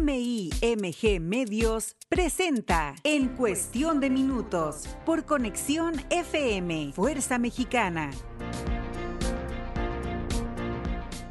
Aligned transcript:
MIMG 0.00 1.20
Medios 1.20 1.96
presenta 2.08 2.94
En 3.02 3.28
Cuestión 3.28 3.98
de 3.98 4.10
Minutos 4.10 4.88
por 5.04 5.24
Conexión 5.24 5.94
FM, 6.10 6.92
Fuerza 6.92 7.38
Mexicana. 7.38 8.10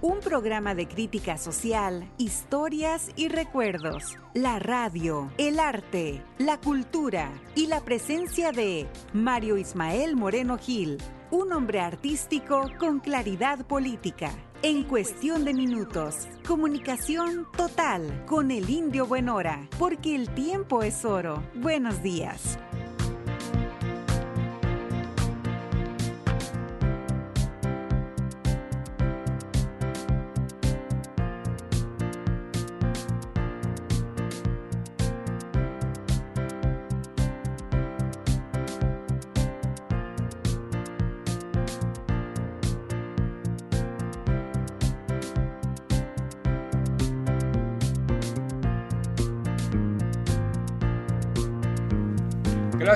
Un 0.01 0.19
programa 0.19 0.75
de 0.75 0.87
crítica 0.87 1.37
social, 1.37 2.11
historias 2.17 3.09
y 3.15 3.29
recuerdos. 3.29 4.17
La 4.33 4.59
radio, 4.59 5.31
el 5.37 5.59
arte, 5.59 6.23
la 6.37 6.59
cultura 6.59 7.31
y 7.55 7.67
la 7.67 7.81
presencia 7.85 8.51
de 8.51 8.87
Mario 9.13 9.57
Ismael 9.57 10.15
Moreno 10.15 10.57
Gil, 10.57 10.97
un 11.31 11.53
hombre 11.53 11.79
artístico 11.79 12.69
con 12.79 12.99
claridad 12.99 13.65
política. 13.65 14.31
En 14.63 14.83
cuestión 14.83 15.45
de 15.45 15.53
minutos, 15.53 16.27
comunicación 16.47 17.45
total 17.55 18.25
con 18.25 18.49
el 18.49 18.71
indio 18.71 19.05
Buenora, 19.05 19.69
porque 19.77 20.15
el 20.15 20.29
tiempo 20.33 20.81
es 20.81 21.05
oro. 21.05 21.43
Buenos 21.53 22.01
días. 22.01 22.57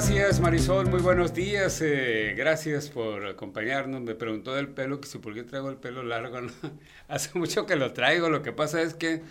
Gracias 0.03 0.39
Marisol, 0.39 0.89
muy 0.89 0.99
buenos 0.99 1.31
días. 1.31 1.79
Eh, 1.83 2.33
gracias 2.35 2.89
por 2.89 3.23
acompañarnos. 3.27 4.01
Me 4.01 4.15
preguntó 4.15 4.55
del 4.55 4.67
pelo 4.67 4.99
que 4.99 5.07
si 5.07 5.19
por 5.19 5.35
qué 5.35 5.43
traigo 5.43 5.69
el 5.69 5.77
pelo 5.77 6.01
largo. 6.01 6.39
Hace 7.07 7.37
mucho 7.37 7.67
que 7.67 7.75
lo 7.75 7.93
traigo. 7.93 8.27
Lo 8.27 8.41
que 8.41 8.51
pasa 8.51 8.81
es 8.81 8.95
que 8.95 9.21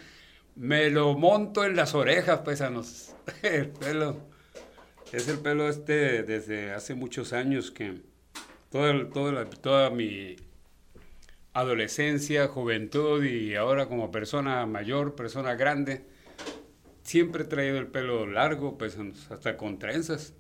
me 0.55 0.89
lo 0.89 1.15
monto 1.15 1.65
en 1.65 1.75
las 1.75 1.97
orejas, 1.97 2.43
pésanos. 2.43 3.17
El 3.43 3.71
pelo. 3.71 4.17
Es 5.11 5.27
el 5.27 5.41
pelo 5.41 5.69
este 5.69 6.23
desde 6.23 6.71
hace 6.71 6.95
muchos 6.95 7.33
años 7.33 7.73
que 7.73 8.03
todo, 8.71 9.09
todo 9.09 9.45
toda 9.47 9.91
mi 9.91 10.37
adolescencia, 11.53 12.47
juventud 12.47 13.25
y 13.25 13.57
ahora 13.57 13.87
como 13.87 14.13
persona 14.13 14.65
mayor, 14.67 15.17
persona 15.17 15.57
grande, 15.57 16.07
siempre 17.03 17.43
he 17.43 17.47
traído 17.47 17.79
el 17.79 17.89
pelo 17.89 18.25
largo, 18.25 18.79
pues 18.79 18.97
hasta 19.31 19.57
con 19.57 19.81
trenzas 19.81 20.37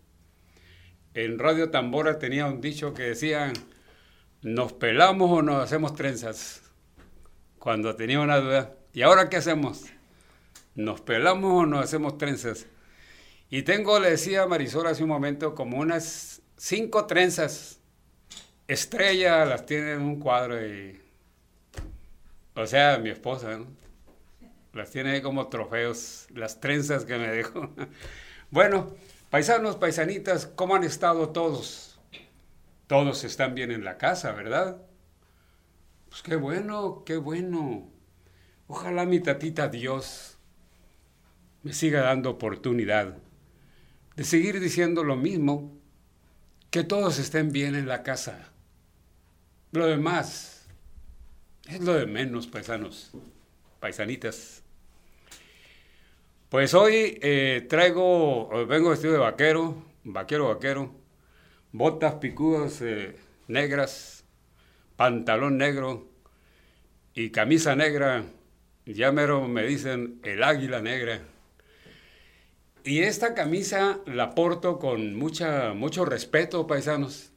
en 1.14 1.38
Radio 1.38 1.70
Tambora 1.70 2.18
tenía 2.18 2.46
un 2.46 2.60
dicho 2.60 2.94
que 2.94 3.02
decían, 3.02 3.52
¿nos 4.42 4.72
pelamos 4.72 5.30
o 5.30 5.42
nos 5.42 5.62
hacemos 5.62 5.94
trenzas? 5.94 6.62
Cuando 7.58 7.96
tenía 7.96 8.20
una 8.20 8.38
duda. 8.38 8.74
¿Y 8.92 9.02
ahora 9.02 9.28
qué 9.28 9.36
hacemos? 9.36 9.84
¿Nos 10.74 11.00
pelamos 11.00 11.64
o 11.64 11.66
nos 11.66 11.84
hacemos 11.84 12.16
trenzas? 12.16 12.66
Y 13.50 13.62
tengo, 13.62 13.98
le 13.98 14.10
decía 14.10 14.46
Marisol 14.46 14.86
hace 14.86 15.02
un 15.02 15.08
momento, 15.08 15.54
como 15.54 15.78
unas 15.78 16.40
cinco 16.56 17.06
trenzas. 17.06 17.80
Estrella 18.68 19.44
las 19.44 19.66
tiene 19.66 19.92
en 19.92 20.02
un 20.02 20.20
cuadro 20.20 20.64
y... 20.64 21.00
O 22.54 22.66
sea, 22.66 22.98
mi 22.98 23.10
esposa. 23.10 23.58
Las 24.72 24.90
tiene 24.90 25.20
como 25.20 25.48
trofeos, 25.48 26.28
las 26.32 26.60
trenzas 26.60 27.04
que 27.04 27.18
me 27.18 27.28
dejó. 27.28 27.68
bueno, 28.50 28.94
Paisanos, 29.30 29.76
paisanitas, 29.76 30.46
¿cómo 30.46 30.74
han 30.74 30.82
estado 30.82 31.28
todos? 31.28 32.00
Todos 32.88 33.22
están 33.22 33.54
bien 33.54 33.70
en 33.70 33.84
la 33.84 33.96
casa, 33.96 34.32
¿verdad? 34.32 34.82
Pues 36.08 36.22
qué 36.22 36.34
bueno, 36.34 37.04
qué 37.06 37.16
bueno. 37.16 37.88
Ojalá 38.66 39.06
mi 39.06 39.20
tatita 39.20 39.68
Dios 39.68 40.36
me 41.62 41.72
siga 41.72 42.00
dando 42.00 42.30
oportunidad 42.30 43.18
de 44.16 44.24
seguir 44.24 44.58
diciendo 44.58 45.04
lo 45.04 45.14
mismo, 45.14 45.78
que 46.72 46.82
todos 46.82 47.20
estén 47.20 47.52
bien 47.52 47.76
en 47.76 47.86
la 47.86 48.02
casa. 48.02 48.48
Lo 49.70 49.86
demás 49.86 50.66
es 51.68 51.80
lo 51.80 51.94
de 51.94 52.06
menos, 52.06 52.48
paisanos, 52.48 53.12
paisanitas. 53.78 54.64
Pues 56.50 56.74
hoy 56.74 57.16
eh, 57.22 57.64
traigo, 57.68 58.48
vengo 58.66 58.90
vestido 58.90 59.12
de 59.12 59.20
vaquero, 59.20 59.84
vaquero, 60.02 60.48
vaquero, 60.48 60.92
botas 61.70 62.14
picudas 62.14 62.82
eh, 62.82 63.14
negras, 63.46 64.24
pantalón 64.96 65.58
negro 65.58 66.08
y 67.14 67.30
camisa 67.30 67.76
negra. 67.76 68.24
Ya 68.84 69.12
mero 69.12 69.46
me 69.46 69.62
dicen 69.64 70.18
el 70.24 70.42
águila 70.42 70.82
negra. 70.82 71.20
Y 72.82 73.02
esta 73.02 73.32
camisa 73.34 74.00
la 74.06 74.34
porto 74.34 74.80
con 74.80 75.14
mucha, 75.14 75.72
mucho 75.72 76.04
respeto, 76.04 76.66
paisanos. 76.66 77.30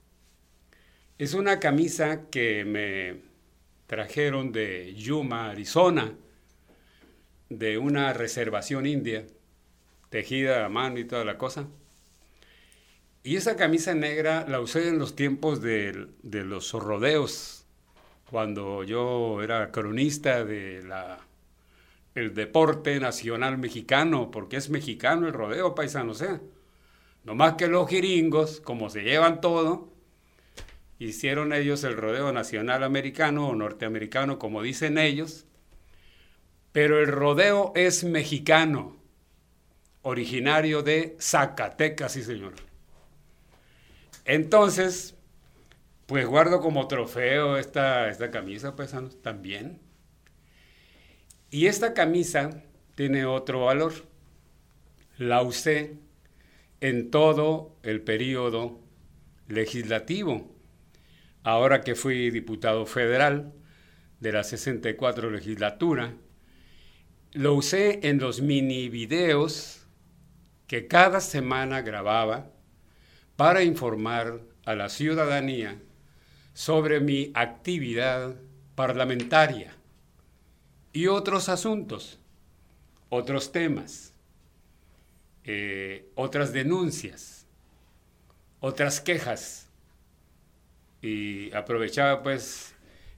Es 1.20 1.36
una 1.36 1.60
camisa 1.60 2.32
que 2.32 2.66
me 2.66 3.22
trajeron 3.86 4.52
de 4.52 4.96
Yuma, 4.96 5.52
Arizona 5.52 6.16
de 7.60 7.78
una 7.78 8.14
reservación 8.14 8.86
india, 8.86 9.26
tejida 10.10 10.66
a 10.66 10.70
mano 10.70 11.00
y 11.00 11.06
toda 11.06 11.24
la 11.24 11.38
cosa. 11.38 11.68
Y 13.24 13.38
esa 13.38 13.56
camisa 13.56 13.94
negra 13.94 14.46
la 14.48 14.60
usé 14.60 14.90
en 14.90 15.00
los 15.00 15.16
tiempos 15.16 15.62
de, 15.62 16.08
los 16.24 16.74
rodeos, 16.74 17.66
cuando 18.30 18.84
yo 18.84 19.42
era 19.42 19.72
cronista 19.72 20.44
de 20.44 20.84
la, 20.84 21.20
el 22.16 22.34
deporte 22.34 23.00
nacional 23.00 23.58
mexicano, 23.58 24.30
porque 24.30 24.58
es 24.58 24.70
mexicano 24.70 25.28
el 25.28 25.34
rodeo, 25.34 25.76
paisano, 25.76 26.14
sea. 26.14 26.42
No 27.24 27.36
más 27.36 27.54
que 27.54 27.68
los 27.68 27.88
jiringos, 27.88 28.60
como 28.60 28.90
se 28.90 29.04
llevan 29.04 29.40
todo, 29.40 29.94
hicieron 31.00 31.54
ellos 31.54 31.84
el 31.86 31.96
rodeo 31.96 32.34
nacional 32.34 32.84
americano 32.84 33.48
o 33.48 33.56
norteamericano, 33.56 34.38
como 34.38 34.62
dicen 34.62 34.98
ellos, 34.98 35.46
pero 36.74 37.00
el 37.00 37.08
rodeo 37.08 37.72
es 37.76 38.04
mexicano, 38.04 38.98
originario 40.02 40.82
de 40.82 41.16
Zacatecas, 41.22 42.12
sí 42.12 42.24
señor. 42.24 42.56
Entonces, 44.26 45.16
pues 46.08 46.26
guardo 46.26 46.60
como 46.62 46.88
trofeo 46.88 47.58
esta, 47.58 48.10
esta 48.10 48.32
camisa, 48.32 48.76
paisanos, 48.76 49.22
también. 49.22 49.80
Y 51.52 51.68
esta 51.68 51.94
camisa 51.94 52.64
tiene 52.96 53.26
otro 53.26 53.66
valor. 53.66 53.94
La 55.18 55.44
usé 55.44 55.98
en 56.82 57.12
todo 57.12 57.76
el 57.84 58.02
periodo 58.02 58.80
legislativo. 59.48 60.52
Ahora 61.44 61.82
que 61.82 61.94
fui 61.94 62.32
diputado 62.32 62.88
federal 62.88 63.54
de 64.20 64.32
la 64.32 64.44
64 64.44 65.30
legislatura, 65.30 66.14
lo 67.34 67.56
usé 67.56 68.08
en 68.08 68.20
los 68.20 68.42
mini 68.42 68.90
videos 68.90 69.88
que 70.68 70.88
cada 70.88 71.20
semana 71.20 71.82
grababa 71.82 72.52
para 73.36 73.64
informar 73.64 74.42
a 74.66 74.76
la 74.76 74.88
ciudadanía 74.90 75.82
sobre 76.54 77.00
mi 77.00 77.32
actividad 77.34 78.36
parlamentaria 78.76 79.76
y 80.94 81.08
otros 81.08 81.50
asuntos, 81.50 82.20
otros 83.10 83.52
temas, 83.52 84.14
eh, 85.44 86.12
otras 86.14 86.54
denuncias, 86.54 87.48
otras 88.60 89.02
quejas. 89.02 89.70
Y 91.02 91.52
aprovechaba 91.54 92.22
pues 92.22 92.76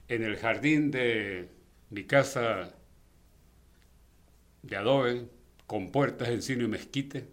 en 0.08 0.24
el 0.24 0.38
jardín 0.38 0.90
de 0.90 1.50
mi 1.90 2.04
casa 2.04 2.74
de 4.66 4.76
adobe, 4.76 5.26
con 5.66 5.90
puertas, 5.90 6.28
encino 6.28 6.64
y 6.64 6.68
mezquite. 6.68 7.28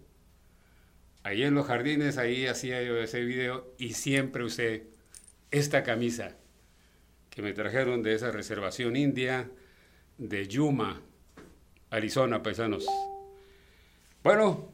Ahí 1.22 1.42
en 1.42 1.54
los 1.54 1.66
jardines, 1.66 2.18
ahí 2.18 2.46
hacía 2.46 2.82
yo 2.82 2.96
ese 2.98 3.20
video 3.20 3.72
y 3.78 3.94
siempre 3.94 4.44
usé 4.44 4.88
esta 5.50 5.82
camisa 5.82 6.36
que 7.30 7.42
me 7.42 7.52
trajeron 7.52 8.02
de 8.02 8.14
esa 8.14 8.30
reservación 8.30 8.96
india 8.96 9.50
de 10.18 10.46
Yuma, 10.46 11.00
Arizona, 11.90 12.42
paisanos. 12.42 12.86
Bueno, 14.22 14.68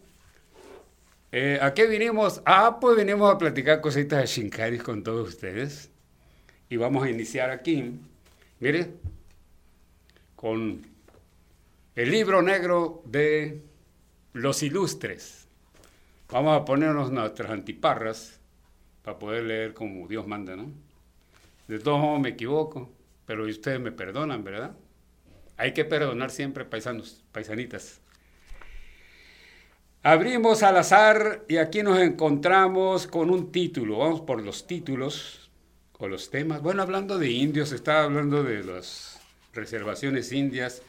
eh, 1.33 1.59
¿a 1.63 1.73
qué 1.73 1.87
vinimos? 1.87 2.43
Ah, 2.45 2.79
pues 2.81 2.97
vinimos 2.97 3.33
a 3.33 3.39
platicar 3.39 3.81
cositas 3.81 4.21
de 4.21 4.27
Shinkaris 4.27 4.83
con 4.83 5.03
todos 5.03 5.29
ustedes. 5.29 5.91
Y 6.69 6.77
vamos 6.77 7.05
a 7.05 7.11
iniciar 7.11 7.51
aquí, 7.51 7.99
mire, 8.61 8.91
con 10.37 10.83
el 12.01 12.11
libro 12.11 12.41
negro 12.41 13.03
de 13.05 13.61
los 14.33 14.63
ilustres. 14.63 15.47
Vamos 16.31 16.59
a 16.59 16.65
ponernos 16.65 17.11
nuestras 17.11 17.51
antiparras 17.51 18.41
para 19.03 19.19
poder 19.19 19.45
leer 19.45 19.75
como 19.75 20.09
Dios 20.09 20.27
manda, 20.27 20.57
¿no? 20.57 20.71
De 21.69 21.79
todos 21.79 22.01
modos 22.01 22.19
me 22.21 22.31
equivoco, 22.31 22.89
pero 23.27 23.45
ustedes 23.45 23.81
me 23.81 23.93
perdonan, 23.93 24.43
¿verdad? 24.43 24.75
Hay 25.59 25.75
que 25.75 25.85
perdonar 25.85 26.31
siempre, 26.31 26.65
paisanos, 26.65 27.23
paisanitas. 27.33 28.01
Abrimos 30.03 30.63
al 30.63 30.79
azar 30.79 31.45
y 31.49 31.59
aquí 31.59 31.83
nos 31.83 31.99
encontramos 31.99 33.09
con 33.09 33.29
un 33.29 33.53
título. 33.53 33.99
Vamos 33.99 34.23
por 34.23 34.43
los 34.43 34.67
títulos 34.67 35.51
o 35.99 36.09
los 36.09 36.31
temas. 36.31 36.63
Bueno, 36.63 36.81
hablando 36.81 37.19
de 37.19 37.29
indios, 37.31 37.73
estaba 37.73 38.05
hablando 38.05 38.43
de 38.43 38.65
las 38.65 39.21
reservaciones 39.53 40.33
indias 40.33 40.83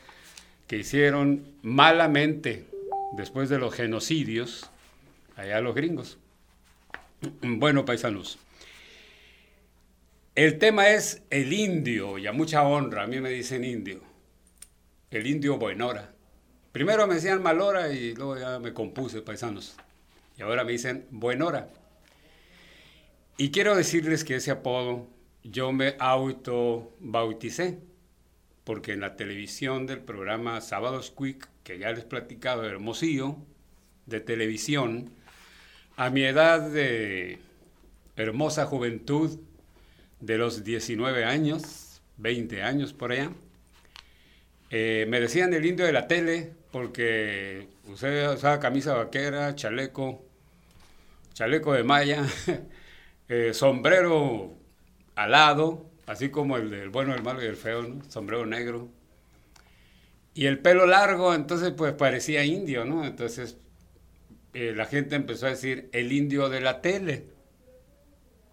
que 0.71 0.77
hicieron 0.77 1.43
malamente 1.63 2.65
después 3.11 3.49
de 3.49 3.59
los 3.59 3.75
genocidios 3.75 4.69
allá 5.35 5.59
los 5.59 5.75
gringos. 5.75 6.17
Bueno, 7.41 7.83
paisanos. 7.83 8.39
El 10.33 10.59
tema 10.59 10.87
es 10.91 11.23
el 11.29 11.51
indio, 11.51 12.17
y 12.17 12.25
a 12.25 12.31
mucha 12.31 12.63
honra, 12.63 13.03
a 13.03 13.07
mí 13.07 13.19
me 13.19 13.31
dicen 13.31 13.65
indio. 13.65 13.99
El 15.09 15.27
indio 15.27 15.57
Buenora. 15.57 16.13
Primero 16.71 17.05
me 17.05 17.15
decían 17.15 17.43
Malora 17.43 17.91
y 17.91 18.15
luego 18.15 18.37
ya 18.39 18.57
me 18.59 18.73
compuse, 18.73 19.21
paisanos. 19.21 19.75
Y 20.37 20.41
ahora 20.41 20.63
me 20.63 20.71
dicen 20.71 21.05
Buenora. 21.11 21.67
Y 23.35 23.51
quiero 23.51 23.75
decirles 23.75 24.23
que 24.23 24.35
ese 24.35 24.51
apodo 24.51 25.05
yo 25.43 25.73
me 25.73 25.97
auto 25.99 26.93
bauticé, 27.01 27.77
porque 28.71 28.93
en 28.93 29.01
la 29.01 29.17
televisión 29.17 29.85
del 29.85 29.99
programa 29.99 30.61
Sábados 30.61 31.11
Quick, 31.11 31.45
que 31.65 31.77
ya 31.77 31.89
les 31.89 32.05
he 32.05 32.07
platicado, 32.07 32.63
Hermosillo, 32.63 33.35
de 34.05 34.21
televisión, 34.21 35.11
a 35.97 36.09
mi 36.09 36.23
edad 36.23 36.69
de 36.69 37.39
hermosa 38.15 38.65
juventud, 38.65 39.41
de 40.21 40.37
los 40.37 40.63
19 40.63 41.25
años, 41.25 42.01
20 42.15 42.63
años 42.63 42.93
por 42.93 43.11
allá, 43.11 43.31
eh, 44.69 45.05
me 45.09 45.19
decían 45.19 45.53
el 45.53 45.65
indio 45.65 45.85
de 45.85 45.91
la 45.91 46.07
tele 46.07 46.53
porque 46.71 47.67
usaba 47.89 48.61
camisa 48.61 48.93
vaquera, 48.93 49.53
chaleco, 49.53 50.23
chaleco 51.33 51.73
de 51.73 51.83
malla, 51.83 52.25
eh, 53.27 53.53
sombrero 53.53 54.53
alado, 55.15 55.90
así 56.05 56.29
como 56.29 56.57
el 56.57 56.69
del 56.69 56.89
bueno, 56.89 57.13
el 57.13 57.23
malo 57.23 57.43
y 57.43 57.45
el 57.45 57.55
feo, 57.55 57.99
sombrero 58.09 58.45
negro. 58.45 58.89
Y 60.33 60.45
el 60.45 60.59
pelo 60.59 60.85
largo, 60.85 61.33
entonces 61.33 61.71
pues 61.71 61.93
parecía 61.93 62.45
indio, 62.45 62.85
¿no? 62.85 63.05
Entonces 63.05 63.57
eh, 64.53 64.73
la 64.75 64.85
gente 64.85 65.15
empezó 65.15 65.47
a 65.47 65.49
decir 65.49 65.89
el 65.91 66.11
indio 66.11 66.49
de 66.49 66.61
la 66.61 66.81
tele. 66.81 67.25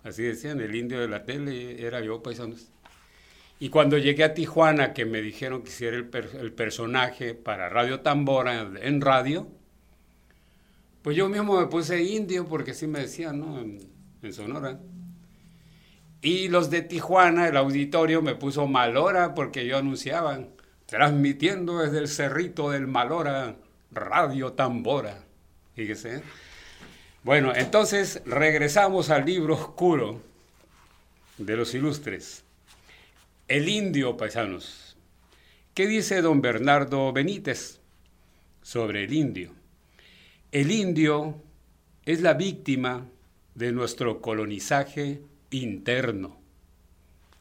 Así 0.03 0.23
decían, 0.23 0.61
el 0.61 0.75
indio 0.75 1.01
de 1.01 1.09
la 1.09 1.25
tele 1.25 1.85
era 1.87 2.01
yo, 2.01 2.23
paisanos. 2.23 2.71
Y 3.61 3.71
cuando 3.71 3.99
llegué 3.99 4.25
a 4.25 4.35
Tijuana, 4.35 4.93
que 4.95 5.05
me 5.05 5.21
dijeron 5.21 5.63
que 5.63 5.71
hiciera 5.71 5.97
el, 5.97 6.11
el 6.41 6.53
personaje 6.53 7.35
para 7.35 7.69
Radio 7.69 8.01
Tambora 8.01 8.71
en 8.81 9.01
radio, 9.01 9.49
pues 11.09 11.17
yo 11.17 11.29
mismo 11.29 11.59
me 11.59 11.67
puse 11.69 12.03
indio 12.03 12.47
porque 12.47 12.73
así 12.73 12.87
me 12.87 13.01
decían, 13.01 13.41
¿no? 13.41 13.61
En, 13.61 14.33
Sonora. 14.33 14.79
Y 16.21 16.49
los 16.49 16.71
de 16.71 16.83
Tijuana, 16.83 17.49
el 17.49 17.57
auditorio, 17.57 18.23
me 18.23 18.35
puso 18.35 18.67
Malora 18.67 19.35
porque 19.35 19.67
yo 19.67 19.79
anunciaba, 19.79 20.41
transmitiendo 20.87 21.79
desde 21.79 21.99
el 21.99 22.09
cerrito 22.09 22.71
del 22.71 22.87
Malora, 22.87 23.57
Radio 23.91 24.53
Tambora. 24.53 25.25
Fíjese. 25.75 26.23
Bueno, 27.23 27.55
entonces 27.55 28.23
regresamos 28.27 29.11
al 29.11 29.27
libro 29.27 29.55
oscuro 29.55 30.21
de 31.37 31.57
los 31.57 31.75
ilustres. 31.75 32.45
El 33.47 33.69
indio, 33.69 34.17
paisanos. 34.17 34.97
¿Qué 35.75 35.87
dice 35.87 36.21
don 36.21 36.41
Bernardo 36.41 37.13
Benítez 37.13 37.81
sobre 38.63 39.05
el 39.05 39.13
indio? 39.13 39.53
El 40.51 40.73
indio 40.73 41.41
es 42.05 42.21
la 42.21 42.35
víctima 42.35 43.07
de 43.55 43.71
nuestro 43.73 44.21
colonizaje 44.21 45.23
interno. 45.51 46.39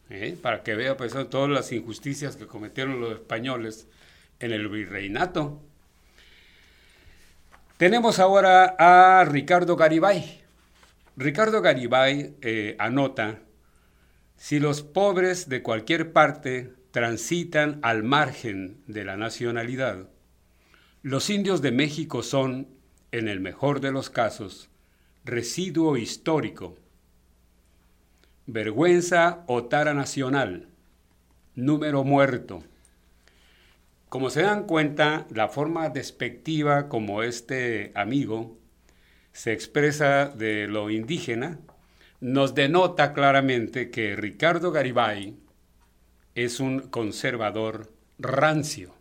¿Eh? 0.09 0.38
Para 0.42 0.63
que 0.63 0.75
vea 0.75 0.95
pues, 0.95 1.13
todas 1.30 1.50
las 1.50 1.71
injusticias 1.71 2.36
que 2.38 2.48
cometieron 2.48 3.01
los 3.01 3.13
españoles 3.13 3.88
en 4.39 4.51
el 4.51 4.69
virreinato. 4.69 5.62
Tenemos 7.77 8.19
ahora 8.19 8.75
a 8.80 9.25
Ricardo 9.25 9.75
Garibay. 9.75 10.42
Ricardo 11.18 11.62
Garibay 11.62 12.36
eh, 12.42 12.75
anota 12.80 13.42
si 14.38 14.60
los 14.60 14.83
pobres 14.83 15.50
de 15.50 15.63
cualquier 15.63 16.13
parte 16.13 16.74
transitan 16.92 17.80
al 17.81 18.03
margen 18.03 18.77
de 18.86 19.03
la 19.03 19.18
nacionalidad, 19.18 20.10
los 21.01 21.30
indios 21.30 21.62
de 21.62 21.71
México 21.71 22.21
son, 22.21 22.68
en 23.12 23.27
el 23.27 23.39
mejor 23.39 23.81
de 23.81 23.92
los 23.92 24.12
casos, 24.12 24.69
residuo 25.25 25.98
histórico, 25.98 26.77
vergüenza 28.48 29.44
o 29.46 29.66
tara 29.66 29.94
nacional, 29.94 30.68
número 31.56 32.04
muerto. 32.04 32.64
Como 34.10 34.30
se 34.30 34.42
dan 34.42 34.64
cuenta, 34.64 35.28
la 35.30 35.50
forma 35.50 35.90
despectiva 35.90 36.88
como 36.88 37.24
este 37.24 37.92
amigo 37.94 38.58
se 39.34 39.54
expresa 39.54 40.30
de 40.30 40.68
lo 40.68 40.90
indígena 40.90 41.60
nos 42.20 42.56
denota 42.56 43.14
claramente 43.14 43.92
que 43.92 44.16
Ricardo 44.16 44.72
Garibay 44.72 45.38
es 46.34 46.60
un 46.60 46.80
conservador 46.80 47.92
rancio, 48.18 48.96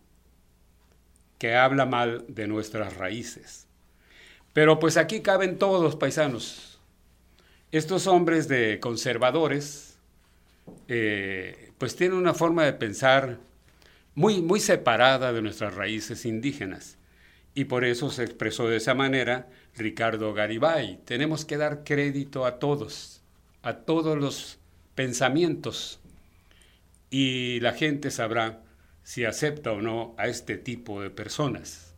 que 1.39 1.55
habla 1.55 1.85
mal 1.85 2.25
de 2.27 2.47
nuestras 2.47 2.95
raíces. 2.97 3.67
Pero 4.53 4.79
pues 4.79 4.97
aquí 4.97 5.21
caben 5.21 5.57
todos, 5.57 5.95
paisanos. 5.95 6.76
Estos 7.71 8.07
hombres 8.07 8.47
de 8.47 8.79
conservadores, 8.79 9.97
eh, 10.87 11.71
pues 11.77 11.95
tienen 11.95 12.17
una 12.17 12.33
forma 12.33 12.63
de 12.63 12.73
pensar 12.73 13.39
muy, 14.15 14.41
muy 14.41 14.59
separada 14.59 15.33
de 15.33 15.41
nuestras 15.41 15.75
raíces 15.75 16.25
indígenas. 16.25 16.97
Y 17.53 17.65
por 17.65 17.85
eso 17.85 18.09
se 18.09 18.23
expresó 18.23 18.67
de 18.67 18.77
esa 18.77 18.93
manera 18.93 19.49
Ricardo 19.75 20.33
Garibay. 20.33 20.99
Tenemos 21.05 21.43
que 21.43 21.57
dar 21.57 21.83
crédito 21.83 22.45
a 22.45 22.59
todos, 22.59 23.21
a 23.63 23.73
todos 23.73 24.17
los 24.17 24.59
pensamientos 24.95 25.99
y 27.09 27.59
la 27.59 27.73
gente 27.73 28.11
sabrá 28.11 28.61
si 29.03 29.25
acepta 29.25 29.71
o 29.71 29.81
no 29.81 30.15
a 30.17 30.27
este 30.27 30.57
tipo 30.57 31.01
de 31.01 31.09
personas. 31.09 31.93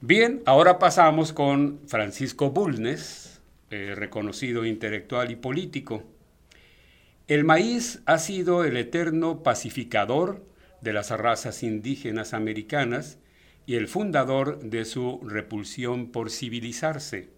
Bien, 0.00 0.42
ahora 0.44 0.78
pasamos 0.78 1.32
con 1.32 1.80
Francisco 1.86 2.50
Bulnes, 2.50 3.23
eh, 3.74 3.96
reconocido 3.96 4.64
intelectual 4.64 5.32
y 5.32 5.34
político. 5.34 6.04
El 7.26 7.42
maíz 7.42 8.02
ha 8.06 8.18
sido 8.18 8.62
el 8.62 8.76
eterno 8.76 9.42
pacificador 9.42 10.46
de 10.80 10.92
las 10.92 11.10
razas 11.10 11.64
indígenas 11.64 12.34
americanas 12.34 13.18
y 13.66 13.74
el 13.74 13.88
fundador 13.88 14.60
de 14.60 14.84
su 14.84 15.20
repulsión 15.26 16.12
por 16.12 16.30
civilizarse. 16.30 17.30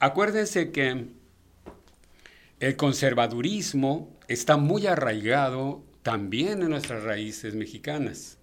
Acuérdense 0.00 0.70
que 0.70 1.06
el 2.60 2.76
conservadurismo 2.76 4.18
está 4.28 4.58
muy 4.58 4.86
arraigado 4.86 5.82
también 6.02 6.60
en 6.60 6.68
nuestras 6.68 7.04
raíces 7.04 7.54
mexicanas. 7.54 8.36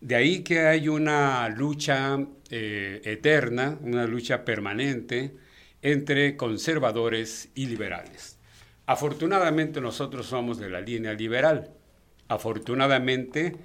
De 0.00 0.14
ahí 0.14 0.42
que 0.42 0.60
hay 0.60 0.88
una 0.88 1.48
lucha 1.50 2.18
eh, 2.48 3.02
eterna, 3.04 3.78
una 3.82 4.06
lucha 4.06 4.44
permanente 4.44 5.36
entre 5.82 6.36
conservadores 6.36 7.50
y 7.54 7.66
liberales. 7.66 8.38
Afortunadamente 8.86 9.80
nosotros 9.80 10.26
somos 10.26 10.58
de 10.58 10.70
la 10.70 10.80
línea 10.80 11.12
liberal. 11.12 11.70
Afortunadamente 12.28 13.56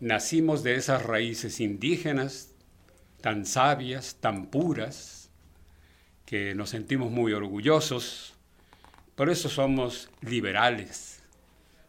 nacimos 0.00 0.62
de 0.62 0.74
esas 0.74 1.04
raíces 1.04 1.58
indígenas 1.58 2.54
tan 3.22 3.46
sabias, 3.46 4.16
tan 4.20 4.46
puras, 4.46 5.30
que 6.26 6.54
nos 6.54 6.70
sentimos 6.70 7.10
muy 7.10 7.32
orgullosos. 7.32 8.34
Por 9.14 9.30
eso 9.30 9.48
somos 9.48 10.10
liberales. 10.20 11.22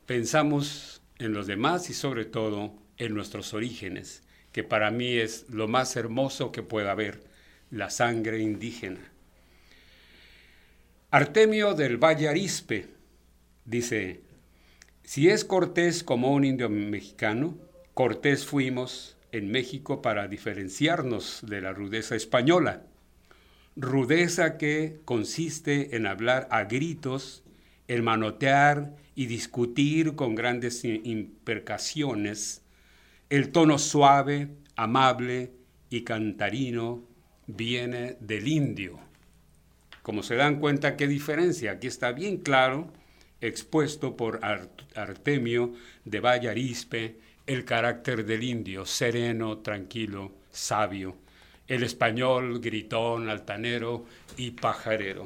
Pensamos 0.05 1.01
en 1.17 1.33
los 1.33 1.47
demás 1.47 1.89
y 1.89 1.93
sobre 1.93 2.25
todo 2.25 2.82
en 3.05 3.13
nuestros 3.13 3.53
orígenes, 3.53 4.23
que 4.51 4.63
para 4.63 4.91
mí 4.91 5.17
es 5.17 5.45
lo 5.49 5.67
más 5.67 5.95
hermoso 5.95 6.51
que 6.51 6.63
pueda 6.63 6.91
haber, 6.91 7.23
la 7.71 7.89
sangre 7.89 8.39
indígena. 8.39 8.99
Artemio 11.11 11.73
del 11.73 11.97
Valle 11.97 12.27
Arispe 12.27 12.87
dice, 13.65 14.21
si 15.03 15.29
es 15.29 15.45
Cortés 15.45 16.03
como 16.03 16.31
un 16.31 16.43
indio 16.43 16.69
mexicano, 16.69 17.57
Cortés 17.93 18.45
fuimos 18.45 19.15
en 19.31 19.51
México 19.51 20.01
para 20.01 20.27
diferenciarnos 20.27 21.41
de 21.43 21.61
la 21.61 21.73
rudeza 21.73 22.15
española. 22.15 22.83
Rudeza 23.75 24.57
que 24.57 25.01
consiste 25.05 25.95
en 25.95 26.07
hablar 26.07 26.47
a 26.51 26.63
gritos, 26.63 27.43
en 27.87 28.03
manotear 28.03 28.95
y 29.15 29.25
discutir 29.27 30.15
con 30.15 30.35
grandes 30.35 30.83
impercaciones, 30.83 32.62
el 33.33 33.51
tono 33.51 33.79
suave, 33.79 34.47
amable 34.75 35.53
y 35.89 36.03
cantarino 36.03 37.01
viene 37.47 38.15
del 38.19 38.47
indio. 38.47 38.99
Como 40.03 40.21
se 40.21 40.35
dan 40.35 40.59
cuenta, 40.59 40.95
qué 40.95 41.07
diferencia. 41.07 41.71
Aquí 41.71 41.87
está 41.87 42.11
bien 42.11 42.37
claro, 42.37 42.93
expuesto 43.41 44.15
por 44.15 44.39
Artemio 44.93 45.73
de 46.05 46.19
Vallarispe, 46.19 47.17
el 47.47 47.65
carácter 47.65 48.23
del 48.23 48.43
indio, 48.43 48.85
sereno, 48.85 49.57
tranquilo, 49.57 50.33
sabio. 50.51 51.15
El 51.67 51.81
español, 51.81 52.61
gritón, 52.61 53.29
altanero 53.29 54.05
y 54.37 54.51
pajarero. 54.51 55.25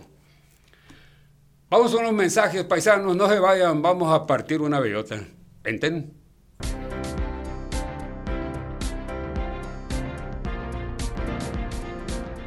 Vamos 1.70 1.94
a 1.94 1.98
unos 1.98 2.14
mensajes, 2.14 2.64
paisanos, 2.64 3.18
no 3.18 3.28
se 3.28 3.38
vayan, 3.40 3.82
vamos 3.82 4.14
a 4.14 4.26
partir 4.26 4.62
una 4.62 4.80
bellota. 4.80 5.20
¿Enten? 5.66 6.27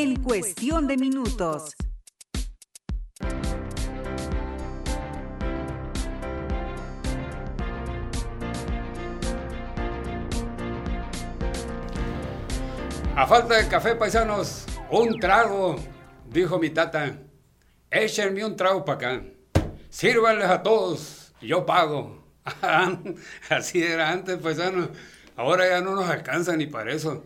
En 0.00 0.14
cuestión 0.22 0.86
de 0.86 0.96
minutos. 0.96 1.74
A 13.16 13.26
falta 13.26 13.56
de 13.56 13.66
café, 13.66 13.96
paisanos, 13.96 14.66
un 14.88 15.18
trago, 15.18 15.74
dijo 16.30 16.60
mi 16.60 16.70
tata. 16.70 17.18
Échenme 17.90 18.44
un 18.44 18.54
trago 18.54 18.84
para 18.84 19.16
acá. 19.16 19.24
Sírvanles 19.90 20.48
a 20.48 20.62
todos, 20.62 21.34
yo 21.40 21.66
pago. 21.66 22.24
Así 23.50 23.82
era 23.82 24.12
antes, 24.12 24.38
paisanos. 24.38 24.90
Ahora 25.34 25.68
ya 25.68 25.80
no 25.80 25.96
nos 25.96 26.08
alcanza 26.08 26.56
ni 26.56 26.68
para 26.68 26.92
eso. 26.92 27.24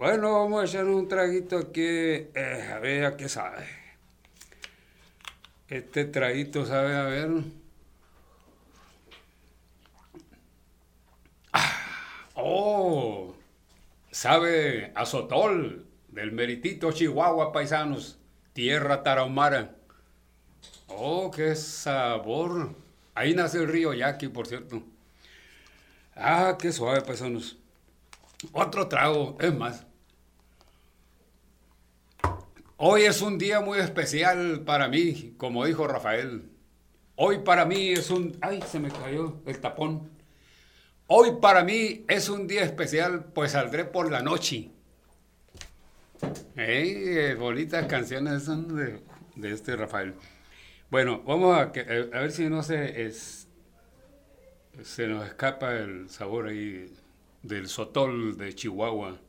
Bueno, 0.00 0.32
vamos 0.32 0.62
a 0.62 0.64
echar 0.64 0.86
un 0.86 1.08
traguito 1.08 1.58
aquí. 1.58 1.82
Eh, 1.82 2.70
a 2.74 2.78
ver 2.78 3.04
a 3.04 3.18
qué 3.18 3.28
sabe. 3.28 3.66
Este 5.68 6.06
traguito 6.06 6.64
sabe, 6.64 6.96
a 6.96 7.02
ver. 7.02 7.28
Ah, 11.52 12.30
¡Oh! 12.34 13.34
Sabe 14.10 14.90
a 14.94 15.04
Sotol, 15.04 15.84
del 16.08 16.32
meritito 16.32 16.92
Chihuahua, 16.92 17.52
paisanos. 17.52 18.18
Tierra 18.54 19.02
tarahumara. 19.02 19.76
¡Oh, 20.86 21.30
qué 21.30 21.54
sabor! 21.54 22.74
Ahí 23.14 23.34
nace 23.34 23.58
el 23.58 23.68
río 23.68 23.92
Yaqui, 23.92 24.28
por 24.28 24.46
cierto. 24.46 24.82
Ah, 26.16 26.56
qué 26.58 26.72
suave, 26.72 27.02
paisanos. 27.02 27.58
Otro 28.52 28.88
trago, 28.88 29.36
es 29.38 29.52
más. 29.52 29.89
Hoy 32.82 33.02
es 33.02 33.20
un 33.20 33.36
día 33.36 33.60
muy 33.60 33.78
especial 33.78 34.62
para 34.64 34.88
mí, 34.88 35.34
como 35.36 35.66
dijo 35.66 35.86
Rafael. 35.86 36.48
Hoy 37.14 37.40
para 37.40 37.66
mí 37.66 37.90
es 37.90 38.08
un... 38.08 38.38
¡Ay, 38.40 38.62
se 38.66 38.80
me 38.80 38.88
cayó 38.90 39.42
el 39.44 39.60
tapón! 39.60 40.08
Hoy 41.06 41.32
para 41.42 41.62
mí 41.62 42.06
es 42.08 42.30
un 42.30 42.46
día 42.46 42.62
especial, 42.62 43.26
pues 43.34 43.52
saldré 43.52 43.84
por 43.84 44.10
la 44.10 44.22
noche. 44.22 44.70
¡Ey! 46.56 47.34
Bonitas 47.34 47.84
canciones 47.84 48.44
son 48.44 48.74
de, 48.74 49.52
este 49.52 49.76
Rafael. 49.76 50.14
Bueno, 50.90 51.22
vamos 51.26 51.54
a, 51.58 51.64
a 51.64 52.20
ver 52.20 52.32
si 52.32 52.48
no 52.48 52.62
se, 52.62 53.04
es, 53.04 53.46
se 54.82 55.06
nos 55.06 55.26
escapa 55.26 55.74
el 55.74 56.08
sabor 56.08 56.46
ahí 56.48 56.90
del 57.42 57.68
sotol 57.68 58.38
de 58.38 58.54
Chihuahua. 58.54 59.20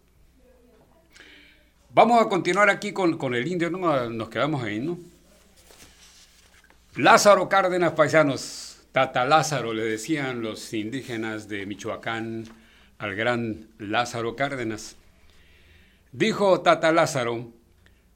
Vamos 1.93 2.21
a 2.21 2.29
continuar 2.29 2.69
aquí 2.69 2.93
con, 2.93 3.35
el 3.35 3.45
indio, 3.45 3.69
¿no? 3.69 4.09
nos 4.09 4.29
quedamos 4.29 4.63
ahí, 4.63 4.79
¿no? 4.79 4.97
Lázaro 6.95 7.49
Cárdenas, 7.49 7.91
paisanos, 7.91 8.79
Tata 8.93 9.25
Lázaro, 9.25 9.73
le 9.73 9.83
decían 9.83 10.41
los 10.41 10.73
indígenas 10.73 11.49
de 11.49 11.65
Michoacán 11.65 12.45
al 12.97 13.15
gran 13.15 13.67
Lázaro 13.77 14.37
Cárdenas. 14.37 14.95
Dijo 16.13 16.61
Tata 16.61 16.93
Lázaro, 16.93 17.51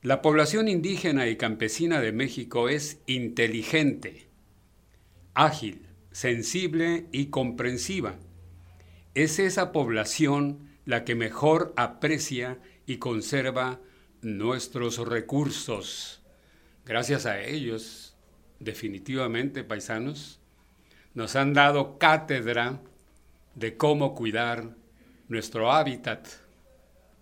la 0.01 0.21
población 0.21 0.69
indígena 0.69 1.27
y 1.27 1.35
campesina 1.35 1.99
de 1.99 2.13
México 2.13 2.69
es 2.69 2.99
inteligente, 3.07 4.27
ágil, 5.33 5.85
sensible 6.13 7.07
y 7.11 7.25
comprensiva. 7.25 8.15
Es 9.15 9.37
esa 9.37 9.73
población 9.73 10.69
la 10.85 11.03
que 11.03 11.15
mejor 11.15 11.73
aprecia 11.75 12.57
y 12.85 12.97
conserva 12.97 13.79
nuestros 14.21 14.97
recursos. 14.97 16.21
Gracias 16.85 17.25
a 17.25 17.41
ellos, 17.41 18.15
definitivamente, 18.59 19.63
paisanos, 19.63 20.39
nos 21.13 21.35
han 21.35 21.53
dado 21.53 21.97
cátedra 21.97 22.81
de 23.55 23.77
cómo 23.77 24.13
cuidar 24.13 24.75
nuestro 25.27 25.71
hábitat, 25.71 26.27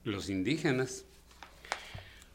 los 0.04 0.30
indígenas. 0.30 1.06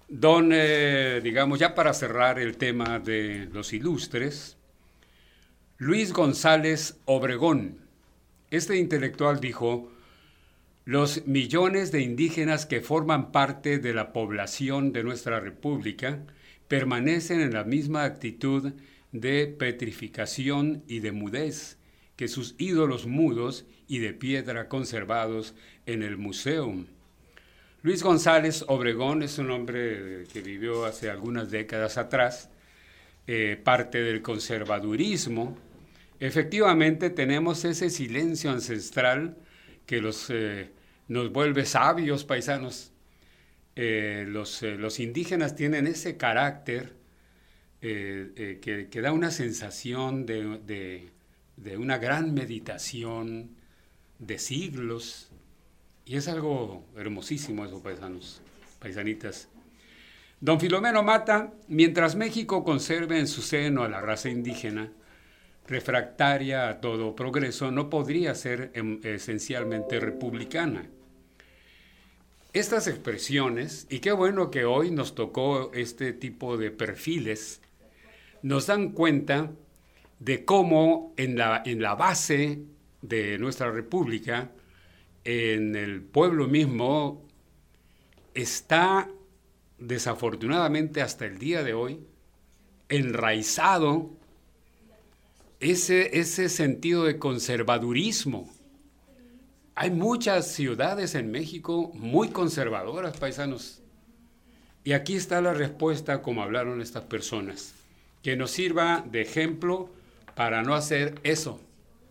Don, 0.09 0.51
eh, 0.53 1.21
digamos, 1.23 1.59
ya 1.59 1.75
para 1.75 1.93
cerrar 1.93 2.39
el 2.39 2.57
tema 2.57 2.99
de 2.99 3.49
los 3.53 3.73
ilustres, 3.73 4.57
Luis 5.77 6.13
González 6.13 6.97
Obregón, 7.05 7.79
este 8.51 8.79
intelectual 8.79 9.39
dijo, 9.41 9.93
los 10.89 11.27
millones 11.27 11.93
de 11.93 12.01
indígenas 12.01 12.65
que 12.65 12.81
forman 12.81 13.31
parte 13.31 13.79
de 13.79 13.93
la 13.93 14.15
población 14.15 14.91
de 14.91 15.05
nuestra 15.05 15.39
república 15.39 16.25
permanecen 16.67 17.43
en 17.43 17.53
la 17.53 17.63
misma 17.63 18.05
actitud 18.05 18.73
de 19.13 19.49
petrificación 19.49 20.83
y 20.89 21.01
de 21.01 21.13
mudez 21.13 21.77
que 22.17 22.27
sus 22.27 22.55
ídolos 22.57 23.07
mudos 23.07 23.67
y 23.87 23.99
de 23.99 24.15
piedra 24.15 24.71
conservados 24.71 25.55
en 25.85 26.03
el 26.03 26.17
museo. 26.17 26.75
Luis 27.83 28.03
González 28.03 28.65
Obregón 28.67 29.23
es 29.23 29.37
un 29.37 29.51
hombre 29.51 30.25
que 30.33 30.41
vivió 30.41 30.87
hace 30.87 31.11
algunas 31.11 31.51
décadas 31.51 31.99
atrás, 31.99 32.49
eh, 33.27 33.61
parte 33.63 34.03
del 34.03 34.23
conservadurismo. 34.23 35.55
Efectivamente 36.19 37.11
tenemos 37.11 37.67
ese 37.67 37.91
silencio 37.91 38.51
ancestral 38.51 39.37
que 39.85 40.01
los 40.01 40.31
eh, 40.31 40.71
nos 41.09 41.33
vuelve 41.33 41.65
sabios, 41.65 42.25
paisanos. 42.25 42.93
Eh, 43.75 44.25
los, 44.29 44.63
eh, 44.63 44.77
los, 44.77 45.01
indígenas 45.01 45.55
tienen 45.55 45.87
ese 45.87 46.17
carácter 46.17 46.97
eh, 47.81 48.59
que, 48.61 49.01
da 49.01 49.13
una 49.13 49.31
sensación 49.31 50.27
de, 50.27 51.11
de, 51.57 51.77
una 51.77 51.99
gran 51.99 52.35
meditación 52.35 53.57
de 54.19 54.39
siglos. 54.39 55.31
Y 56.05 56.17
es 56.17 56.29
algo 56.29 56.85
hermosísimo 56.97 57.65
eso, 57.65 57.83
paisanos, 57.83 58.43
paisanitas. 58.79 59.49
Don 60.41 60.61
Filomeno 60.61 61.03
Mata, 61.03 61.53
mientras 61.69 62.15
México 62.17 62.65
conserve 62.65 63.19
en 63.19 63.27
su 63.27 63.43
seno 63.43 63.83
a 63.83 63.89
la 63.89 64.01
raza 64.01 64.29
indígena, 64.29 64.93
refractaria 65.67 66.69
a 66.69 66.81
todo 66.81 67.15
progreso, 67.15 67.71
no 67.71 67.91
podría 67.91 68.35
ser 68.35 68.71
em, 68.75 69.01
esencialmente 69.05 70.01
republicana. 70.01 70.89
Estas 72.55 72.87
expresiones, 72.87 73.87
y 73.91 73.99
qué 73.99 74.11
bueno 74.13 74.51
que 74.51 74.65
hoy 74.65 74.91
nos 74.91 75.15
tocó 75.15 75.71
este 75.75 76.15
tipo 76.15 76.57
de 76.57 76.71
perfiles, 76.71 77.61
nos 78.43 78.67
dan 78.67 78.93
cuenta 78.93 79.53
de 80.19 80.47
cómo 80.47 81.13
en 81.19 81.37
la, 81.37 81.63
en 81.67 81.83
la 81.83 81.95
base 81.95 82.63
de 83.03 83.39
nuestra 83.39 83.71
república, 83.71 84.51
en 85.25 85.77
el 85.77 86.01
pueblo 86.01 86.49
mismo, 86.49 87.29
está 88.35 89.11
desafortunadamente 89.79 91.03
hasta 91.03 91.27
el 91.27 91.39
día 91.39 91.63
de 91.63 91.75
hoy 91.75 92.01
enraizado 92.89 94.11
ese, 95.61 96.19
ese 96.19 96.49
sentido 96.49 97.05
de 97.05 97.19
conservadurismo. 97.19 98.51
Hay 99.81 99.93
muchas 99.93 100.49
ciudades 100.49 101.15
en 101.15 101.31
México 101.31 101.93
muy 101.95 102.31
conservadoras, 102.31 103.17
paisanos. 103.17 103.81
Y 104.83 104.93
aquí 104.93 105.15
está 105.15 105.41
la 105.41 105.55
respuesta 105.55 106.21
como 106.21 106.43
hablaron 106.43 106.83
estas 106.83 107.05
personas, 107.05 107.75
que 108.25 108.35
nos 108.35 108.51
sirva 108.51 109.05
de 109.09 109.21
ejemplo 109.21 109.89
para 110.35 110.63
no 110.63 110.75
hacer 110.75 111.21
eso, 111.23 111.61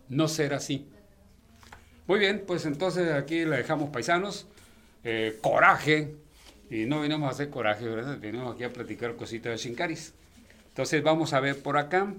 no 0.08 0.28
ser 0.28 0.54
así. 0.54 0.86
Muy 2.06 2.18
bien, 2.18 2.42
pues 2.46 2.64
entonces 2.64 3.12
aquí 3.12 3.44
la 3.44 3.58
dejamos 3.58 3.90
paisanos. 3.90 4.46
Eh, 5.04 5.38
coraje, 5.42 6.14
y 6.70 6.86
no 6.86 7.02
venimos 7.02 7.28
a 7.28 7.32
hacer 7.32 7.50
coraje, 7.50 7.86
¿verdad? 7.86 8.18
Venimos 8.18 8.54
aquí 8.54 8.64
a 8.64 8.72
platicar 8.72 9.14
cositas 9.14 9.52
de 9.52 9.58
Shinkaris. 9.58 10.14
Entonces 10.70 11.02
vamos 11.02 11.34
a 11.34 11.40
ver 11.40 11.62
por 11.62 11.76
acá. 11.76 12.14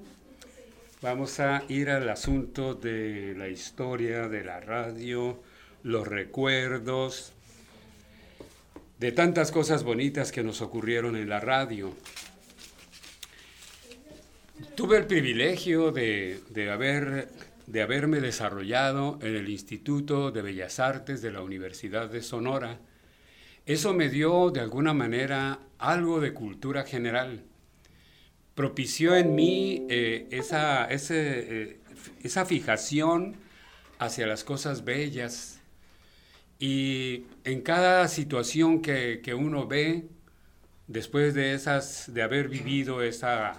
Vamos 1.01 1.39
a 1.39 1.63
ir 1.69 1.89
al 1.91 2.09
asunto 2.09 2.75
de 2.75 3.33
la 3.37 3.47
historia 3.47 4.27
de 4.27 4.43
la 4.43 4.59
radio, 4.59 5.41
los 5.81 6.05
recuerdos, 6.05 7.31
de 8.97 9.13
tantas 9.13 9.49
cosas 9.53 9.85
bonitas 9.85 10.33
que 10.33 10.43
nos 10.43 10.61
ocurrieron 10.61 11.15
en 11.15 11.29
la 11.29 11.39
radio. 11.39 11.95
Tuve 14.75 14.97
el 14.97 15.07
privilegio 15.07 15.93
de, 15.93 16.41
haber, 16.69 17.29
de 17.65 17.81
haberme 17.81 18.19
desarrollado 18.19 19.19
en 19.21 19.37
el 19.37 19.47
Instituto 19.47 20.31
de 20.31 20.41
Bellas 20.41 20.81
Artes 20.81 21.21
de 21.21 21.31
la 21.31 21.41
Universidad 21.41 22.09
de 22.09 22.21
Sonora. 22.21 22.77
Eso 23.65 23.93
me 23.93 24.09
dio 24.09 24.51
de 24.51 24.59
alguna 24.59 24.93
manera 24.93 25.59
algo 25.77 26.19
de 26.19 26.33
cultura 26.33 26.83
general 26.83 27.45
propició 28.59 29.15
en 29.15 29.35
mí 29.35 29.87
eh, 29.89 30.27
esa, 30.31 30.85
eh, 30.91 31.79
esa 32.21 32.45
fijación 32.45 33.37
hacia 33.99 34.27
las 34.27 34.43
cosas 34.43 34.83
bellas. 34.83 35.61
Y 36.59 37.23
en 37.45 37.61
cada 37.61 38.09
situación 38.09 38.81
que, 38.81 39.21
que, 39.23 39.33
uno 39.33 39.65
ve, 39.65 40.09
después 40.87 41.33
de, 41.35 41.53
esas, 41.53 42.13
de 42.13 42.21
haber 42.21 42.49
vivido 42.49 43.01
esa 43.01 43.53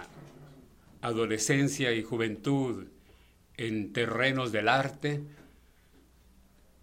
adolescencia 1.01 1.91
y 1.93 2.03
juventud 2.03 2.85
en 3.57 3.93
terrenos 3.93 4.51
del 4.51 4.67
arte, 4.67 5.23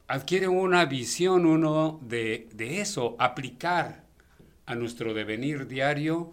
adquiere 0.08 0.48
una 0.48 0.86
visión 0.86 1.46
uno 1.46 2.00
de, 2.02 2.48
de 2.52 2.80
eso, 2.80 3.14
aplicar 3.20 4.02
a 4.66 4.74
nuestro 4.74 5.14
devenir 5.14 5.68
diario 5.68 6.32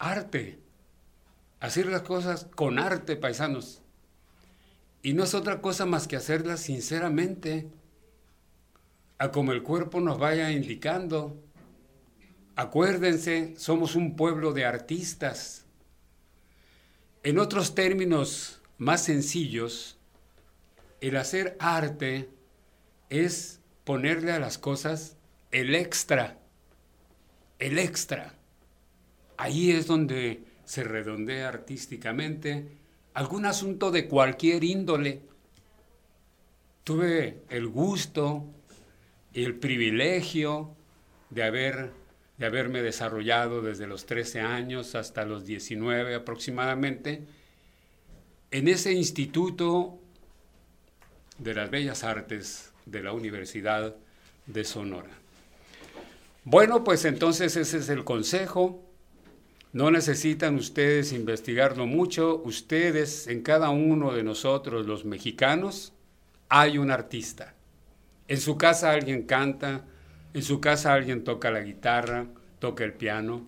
arte 0.00 0.63
hacer 1.64 1.86
las 1.86 2.02
cosas 2.02 2.46
con 2.54 2.78
arte, 2.78 3.16
paisanos. 3.16 3.80
Y 5.02 5.14
no 5.14 5.24
es 5.24 5.32
otra 5.32 5.62
cosa 5.62 5.86
más 5.86 6.06
que 6.06 6.16
hacerlas 6.16 6.60
sinceramente, 6.60 7.70
a 9.16 9.30
como 9.30 9.52
el 9.52 9.62
cuerpo 9.62 10.00
nos 10.00 10.18
vaya 10.18 10.50
indicando. 10.50 11.42
Acuérdense, 12.54 13.54
somos 13.56 13.96
un 13.96 14.14
pueblo 14.14 14.52
de 14.52 14.66
artistas. 14.66 15.64
En 17.22 17.38
otros 17.38 17.74
términos 17.74 18.60
más 18.76 19.02
sencillos, 19.02 19.96
el 21.00 21.16
hacer 21.16 21.56
arte 21.60 22.28
es 23.08 23.60
ponerle 23.84 24.32
a 24.32 24.38
las 24.38 24.58
cosas 24.58 25.16
el 25.50 25.74
extra, 25.74 26.38
el 27.58 27.78
extra. 27.78 28.34
Ahí 29.38 29.70
es 29.70 29.86
donde 29.86 30.52
se 30.74 30.82
redondea 30.82 31.46
artísticamente, 31.46 32.66
algún 33.14 33.46
asunto 33.46 33.92
de 33.92 34.08
cualquier 34.08 34.64
índole. 34.64 35.20
Tuve 36.82 37.44
el 37.48 37.68
gusto 37.68 38.44
y 39.32 39.44
el 39.44 39.54
privilegio 39.54 40.74
de, 41.30 41.44
haber, 41.44 41.92
de 42.38 42.46
haberme 42.46 42.82
desarrollado 42.82 43.62
desde 43.62 43.86
los 43.86 44.04
13 44.06 44.40
años 44.40 44.96
hasta 44.96 45.24
los 45.24 45.46
19 45.46 46.16
aproximadamente 46.16 47.22
en 48.50 48.66
ese 48.66 48.94
instituto 48.94 50.00
de 51.38 51.54
las 51.54 51.70
Bellas 51.70 52.02
Artes 52.02 52.72
de 52.84 53.00
la 53.00 53.12
Universidad 53.12 53.94
de 54.46 54.64
Sonora. 54.64 55.10
Bueno, 56.42 56.82
pues 56.82 57.04
entonces 57.04 57.54
ese 57.54 57.78
es 57.78 57.88
el 57.90 58.02
consejo 58.02 58.84
no 59.74 59.90
necesitan 59.90 60.54
ustedes 60.54 61.12
investigarlo 61.12 61.84
mucho. 61.84 62.40
Ustedes, 62.44 63.26
en 63.26 63.42
cada 63.42 63.70
uno 63.70 64.12
de 64.12 64.22
nosotros, 64.22 64.86
los 64.86 65.04
mexicanos, 65.04 65.92
hay 66.48 66.78
un 66.78 66.92
artista. 66.92 67.54
En 68.28 68.40
su 68.40 68.56
casa 68.56 68.92
alguien 68.92 69.24
canta, 69.24 69.84
en 70.32 70.42
su 70.44 70.60
casa 70.60 70.92
alguien 70.92 71.24
toca 71.24 71.50
la 71.50 71.58
guitarra, 71.58 72.26
toca 72.60 72.84
el 72.84 72.92
piano. 72.92 73.44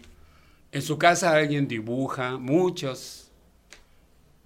En 0.72 0.82
su 0.82 0.98
casa 0.98 1.32
alguien 1.32 1.68
dibuja, 1.68 2.38
muchos. 2.38 3.30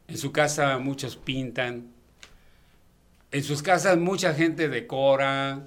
En 0.07 0.19
su 0.19 0.33
casa 0.33 0.77
muchos 0.77 1.17
pintan. 1.17 1.95
En 3.31 3.43
sus 3.43 3.63
casas 3.63 3.97
mucha 3.97 4.35
gente 4.35 4.69
decora 4.69 5.67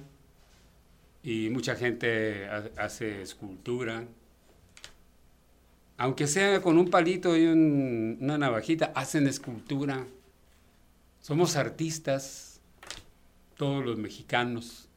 y 1.24 1.50
mucha 1.50 1.74
gente 1.74 2.48
hace 2.76 3.20
escultura 3.22 4.04
aunque 5.96 6.26
sea 6.26 6.60
con 6.60 6.78
un 6.78 6.90
palito 6.90 7.36
y 7.36 7.46
una 7.46 8.38
navajita, 8.38 8.92
hacen 8.94 9.26
escultura. 9.26 10.06
Somos 11.20 11.56
artistas, 11.56 12.60
todos 13.56 13.84
los 13.84 13.96
mexicanos. 13.96 14.88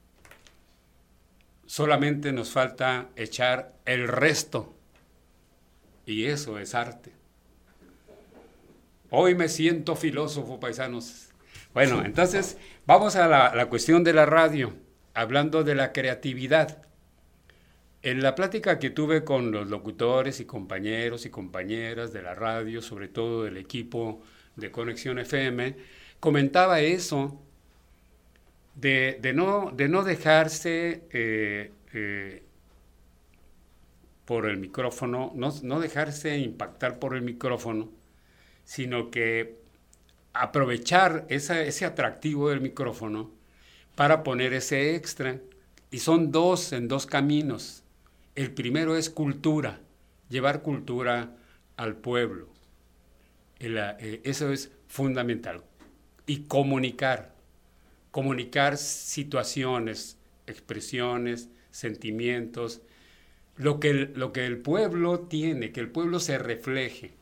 Solamente 1.66 2.32
nos 2.32 2.52
falta 2.52 3.10
echar 3.16 3.74
el 3.86 4.08
resto. 4.08 4.74
Y 6.06 6.26
eso 6.26 6.58
es 6.58 6.74
arte. 6.74 7.12
Hoy 9.10 9.36
me 9.36 9.50
siento 9.50 9.96
filósofo, 9.96 10.60
paisanos. 10.60 11.30
Bueno, 11.74 12.02
entonces 12.06 12.58
vamos 12.86 13.16
a 13.16 13.28
la, 13.28 13.54
la 13.54 13.68
cuestión 13.68 14.04
de 14.04 14.14
la 14.14 14.26
radio, 14.26 14.74
hablando 15.14 15.64
de 15.64 15.76
la 15.76 15.94
creatividad. 15.94 16.87
En 18.04 18.22
la 18.22 18.36
plática 18.36 18.80
que 18.80 18.90
tuve 18.92 19.24
con 19.24 19.52
los 19.52 19.68
locutores 19.68 20.40
y 20.40 20.46
compañeros 20.46 21.26
y 21.26 21.30
compañeras 21.30 22.14
de 22.14 22.22
la 22.22 22.36
radio, 22.36 22.82
sobre 22.82 23.08
todo 23.08 23.44
del 23.44 23.58
equipo 23.58 24.22
de 24.56 24.72
Conexión 24.72 25.20
FM, 25.20 25.76
comentaba 26.20 26.80
eso 26.82 27.42
de, 28.76 29.20
no, 29.34 29.72
de 29.72 29.90
no, 29.90 30.04
dejarse 30.04 31.04
eh, 31.12 31.72
eh, 31.94 32.44
por 34.26 34.46
el 34.46 34.58
micrófono, 34.58 35.32
no, 35.36 35.80
dejarse 35.80 36.38
impactar 36.38 37.00
por 37.00 37.16
el 37.16 37.24
micrófono, 37.24 37.90
sino 38.66 39.10
que 39.10 39.58
aprovechar 40.34 41.26
ese 41.30 41.86
atractivo 41.86 42.50
del 42.50 42.62
micrófono 42.62 43.32
para 43.96 44.24
poner 44.24 44.54
ese 44.54 44.96
extra. 44.96 45.40
Y 45.90 46.00
son 46.00 46.32
dos 46.32 46.74
en 46.74 46.88
dos 46.88 47.06
caminos. 47.06 47.84
El 48.38 48.52
primero 48.52 48.96
es 48.96 49.10
cultura, 49.10 49.82
llevar 50.30 50.62
cultura 50.62 51.36
al 51.76 51.96
pueblo. 51.96 52.48
Eh, 53.58 54.22
eso 54.26 54.52
es 54.52 54.72
fundamental. 54.88 55.64
Y 56.28 56.42
comunicar, 56.44 57.34
comunicar 58.12 58.78
situaciones, 58.78 60.20
expresiones, 60.46 61.50
sentimientos, 61.72 62.84
lo 63.56 63.80
que 63.80 63.90
el, 63.90 64.14
lo 64.16 64.34
que 64.34 64.46
el 64.46 64.60
pueblo 64.60 65.22
tiene, 65.22 65.72
que 65.72 65.80
el 65.80 65.90
pueblo 65.90 66.20
se 66.20 66.38
refleje 66.38 67.16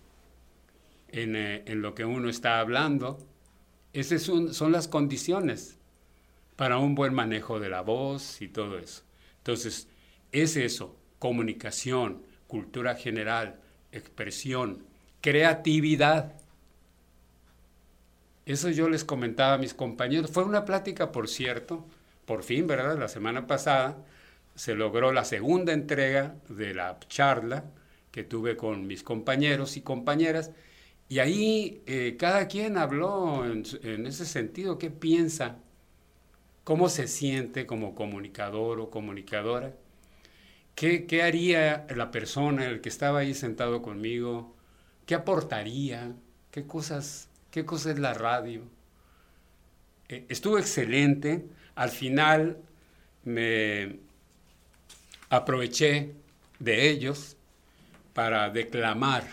en, 1.08 1.38
eh, 1.38 1.63
lo 1.75 1.95
que 1.95 2.04
uno 2.04 2.28
está 2.28 2.60
hablando. 2.60 3.25
Esas 3.93 4.21
son, 4.21 4.54
son 4.54 4.73
las 4.73 4.89
condiciones 4.89 5.78
para 6.58 6.78
un 6.78 6.93
buen 6.93 7.13
manejo 7.13 7.62
de 7.62 7.69
la 7.69 7.80
voz 7.80 8.41
y 8.41 8.49
todo 8.49 8.78
eso. 8.78 9.04
Entonces, 9.38 9.88
es 10.34 10.58
eso, 10.58 10.97
comunicación, 11.25 12.21
cultura 12.45 12.93
general, 12.93 13.55
expresión, 13.91 14.83
creatividad. 15.21 16.33
Eso 18.45 18.69
yo 18.69 18.89
les 18.89 19.03
comentaba 19.03 19.55
a 19.55 19.57
mis 19.57 19.73
compañeros. 19.73 20.29
Fue 20.29 20.43
una 20.43 20.65
plática, 20.65 21.11
por 21.11 21.27
cierto, 21.27 21.83
por 22.27 22.43
fin, 22.43 22.67
¿verdad? 22.67 22.99
La 22.99 23.07
semana 23.07 23.47
pasada 23.47 23.97
se 24.53 24.75
logró 24.75 25.11
la 25.11 25.25
segunda 25.25 25.73
entrega 25.73 26.35
de 26.47 26.75
la 26.75 26.99
charla 27.09 27.63
que 28.11 28.23
tuve 28.23 28.55
con 28.55 28.85
mis 28.85 29.01
compañeros 29.01 29.77
y 29.77 29.81
compañeras 29.81 30.51
Y 31.09 31.17
ahí 31.17 31.81
eh, 31.88 32.17
cada 32.19 32.47
quien 32.47 32.77
habló 32.77 33.45
en, 33.47 33.63
en, 33.81 34.05
ese 34.05 34.27
sentido, 34.27 34.77
qué 34.77 34.91
piensa, 34.91 35.57
cómo 36.63 36.88
se 36.88 37.07
siente 37.07 37.65
como 37.65 37.95
comunicador 37.95 38.79
o 38.79 38.91
comunicadora, 38.91 39.73
qué, 40.75 41.23
haría 41.23 41.88
la 41.95 42.11
persona, 42.11 42.65
el 42.65 42.81
que 42.81 42.89
estaba 42.89 43.19
ahí 43.19 43.33
sentado 43.33 43.81
conmigo, 43.81 44.55
qué 45.05 45.15
aportaría, 45.15 46.13
qué 46.51 46.65
cosas, 46.65 47.29
qué 47.51 47.65
cosa 47.65 47.91
es 47.91 47.99
la 47.99 48.13
radio. 48.13 48.61
Eh, 50.09 50.25
estuvo 50.29 50.59
excelente, 50.59 51.45
al 51.75 51.89
final 51.89 52.57
me 53.23 53.99
aproveché 55.29 56.13
de 56.59 56.89
ellos 56.89 57.38
para 58.13 58.49
declamar 58.49 59.25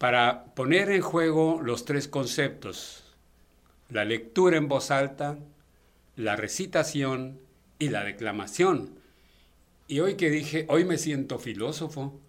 para 0.00 0.46
poner 0.54 0.88
en 0.90 1.02
juego 1.02 1.60
los 1.62 1.84
tres 1.84 2.08
conceptos, 2.08 3.04
la 3.90 4.06
lectura 4.06 4.56
en 4.56 4.66
voz 4.66 4.90
alta, 4.90 5.36
la 6.16 6.36
recitación 6.36 7.38
y 7.78 7.90
la 7.90 8.02
declamación. 8.02 8.99
Y 9.90 9.98
hoy 9.98 10.14
que 10.14 10.30
dije, 10.30 10.66
hoy 10.68 10.84
me 10.84 10.98
siento 10.98 11.40
filósofo, 11.40 12.20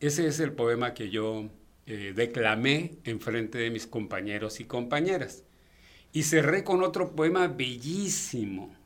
ese 0.00 0.26
es 0.26 0.38
el 0.38 0.52
poema 0.52 0.92
que 0.92 1.08
yo 1.08 1.48
eh, 1.86 2.12
declamé 2.14 2.98
en 3.04 3.20
frente 3.20 3.56
de 3.56 3.70
mis 3.70 3.86
compañeros 3.86 4.60
y 4.60 4.66
compañeras. 4.66 5.42
Y 6.12 6.24
cerré 6.24 6.62
con 6.62 6.82
otro 6.82 7.16
poema 7.16 7.48
bellísimo. 7.48 8.76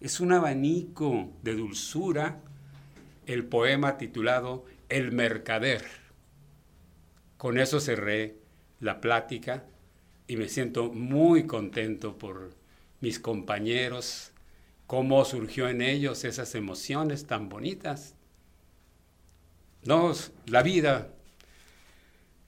Es 0.00 0.20
un 0.20 0.32
abanico 0.32 1.30
de 1.42 1.56
dulzura, 1.56 2.40
el 3.26 3.44
poema 3.44 3.98
titulado 3.98 4.64
El 4.88 5.12
Mercader. 5.12 5.84
Con 7.36 7.58
eso 7.58 7.80
cerré 7.80 8.38
la 8.80 9.02
plática 9.02 9.62
y 10.26 10.38
me 10.38 10.48
siento 10.48 10.90
muy 10.90 11.46
contento 11.46 12.16
por 12.16 12.54
mis 13.02 13.18
compañeros, 13.18 14.32
cómo 14.86 15.24
surgió 15.24 15.68
en 15.68 15.82
ellos 15.82 16.24
esas 16.24 16.54
emociones 16.54 17.26
tan 17.26 17.48
bonitas. 17.48 18.14
No, 19.84 20.12
la 20.46 20.62
vida, 20.62 21.08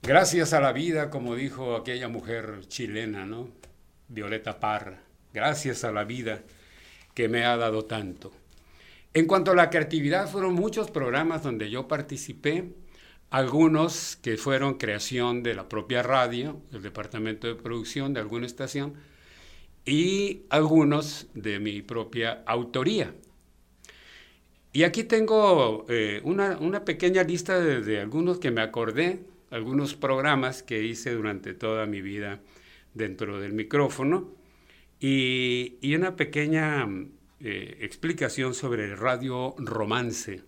gracias 0.01 0.53
a 0.53 0.59
la 0.59 0.73
vida, 0.73 1.09
como 1.09 1.35
dijo 1.35 1.75
aquella 1.75 2.07
mujer 2.07 2.61
chilena, 2.67 3.25
¿no? 3.25 3.49
Violeta 4.07 4.59
Parra, 4.59 4.99
gracias 5.33 5.83
a 5.83 5.91
la 5.91 6.03
vida 6.03 6.41
que 7.13 7.29
me 7.29 7.45
ha 7.45 7.57
dado 7.57 7.85
tanto. 7.85 8.31
En 9.13 9.25
cuanto 9.25 9.51
a 9.51 9.55
la 9.55 9.69
creatividad, 9.69 10.29
fueron 10.29 10.53
muchos 10.53 10.91
programas 10.91 11.43
donde 11.43 11.69
yo 11.69 11.87
participé 11.87 12.73
algunos 13.29 14.15
que 14.15 14.37
fueron 14.37 14.75
creación 14.75 15.43
de 15.43 15.53
la 15.53 15.67
propia 15.67 16.01
radio, 16.01 16.61
el 16.71 16.81
departamento 16.81 17.47
de 17.47 17.55
producción 17.55 18.13
de 18.13 18.19
alguna 18.21 18.45
estación, 18.45 18.93
y 19.87 20.43
algunos 20.49 21.27
de 21.33 21.59
mi 21.59 21.81
propia 21.81 22.43
autoría. 22.45 23.15
Y 24.73 24.83
aquí 24.83 25.03
tengo 25.03 25.85
eh, 25.89 26.21
una, 26.23 26.85
pequeña 26.85 27.23
lista 27.23 27.59
de, 27.59 27.99
algunos 27.99 28.37
que 28.37 28.51
me 28.51 28.61
acordé, 28.61 29.21
algunos 29.49 29.95
programas 29.95 30.61
que 30.61 30.83
hice 30.83 31.15
durante 31.15 31.55
toda 31.55 31.87
mi 31.87 32.01
vida 32.01 32.41
dentro 32.93 33.39
del 33.39 33.53
micrófono, 33.53 34.35
y, 34.99 35.79
una 35.95 36.15
pequeña 36.15 36.87
eh, 37.39 37.77
explicación 37.81 38.53
sobre 38.53 38.95
Radio 38.95 39.55
Romance 39.57 40.43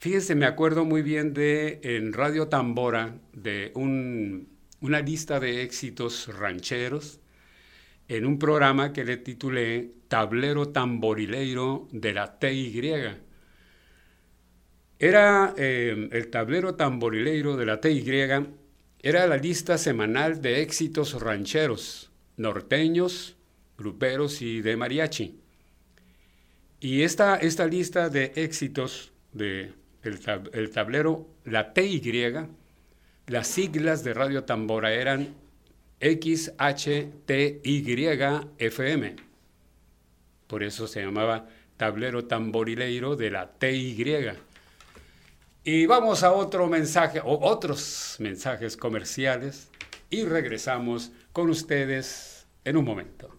Fíjense, 0.00 0.34
me 0.34 0.46
acuerdo 0.46 0.86
muy 0.86 1.02
bien 1.02 1.34
de 1.34 1.78
en 1.82 2.14
Radio 2.14 2.48
Tambora, 2.48 3.18
de 3.34 3.70
una 3.74 5.00
lista 5.00 5.38
de 5.38 5.62
éxitos 5.62 6.26
rancheros, 6.38 7.19
en 8.10 8.26
un 8.26 8.40
programa 8.40 8.92
que 8.92 9.04
le 9.04 9.18
titulé 9.18 9.92
Tablero 10.08 10.70
Tamborileiro 10.70 11.88
de 11.92 12.12
la 12.12 12.40
TY. 12.40 12.90
Era 14.98 15.54
eh, 15.56 16.08
el 16.10 16.28
tablero 16.28 16.74
tamborileiro 16.74 17.56
de 17.56 17.66
la 17.66 17.80
TY, 17.80 18.02
era 19.00 19.26
la 19.28 19.36
lista 19.36 19.78
semanal 19.78 20.42
de 20.42 20.60
éxitos 20.60 21.20
rancheros, 21.22 22.10
norteños, 22.36 23.36
gruperos 23.78 24.42
y 24.42 24.60
de 24.60 24.76
mariachi. 24.76 25.38
Y 26.80 27.02
esta, 27.02 27.36
esta 27.36 27.66
lista 27.66 28.08
de 28.08 28.32
éxitos 28.34 29.12
de 29.32 29.72
el, 30.02 30.70
tablero, 30.70 31.28
la 31.44 31.72
TY, 31.72 32.02
las 33.28 33.46
siglas 33.46 34.02
de 34.02 34.14
Radio 34.14 34.42
Tambora 34.42 34.92
eran 34.92 35.28
XHTYFM. 36.00 37.16
Por 40.46 40.62
eso 40.62 40.86
se 40.88 41.02
llamaba 41.02 41.46
tablero 41.76 42.24
tamborileiro 42.24 43.16
de 43.16 43.30
la 43.30 43.52
TY. 43.52 44.30
Y 45.62 45.86
vamos 45.86 46.22
a 46.22 46.32
otro 46.32 46.66
mensaje, 46.68 47.20
o 47.20 47.38
otros 47.46 48.16
mensajes 48.18 48.76
comerciales, 48.76 49.70
y 50.08 50.24
regresamos 50.24 51.12
con 51.32 51.50
ustedes 51.50 52.46
en 52.64 52.76
un 52.78 52.84
momento. 52.84 53.30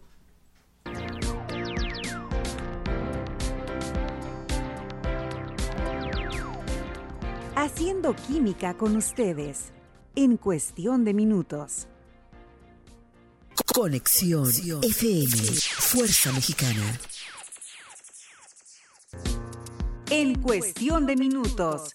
Haciendo 7.56 8.16
química 8.16 8.76
con 8.76 8.96
ustedes 8.96 9.72
en 10.16 10.38
cuestión 10.38 11.04
de 11.04 11.14
minutos. 11.14 11.88
Conexión 13.74 14.48
FM, 14.48 15.38
Fuerza 15.78 16.32
Mexicana. 16.34 17.00
En 20.10 20.36
cuestión 20.42 21.06
de 21.06 21.16
minutos. 21.16 21.94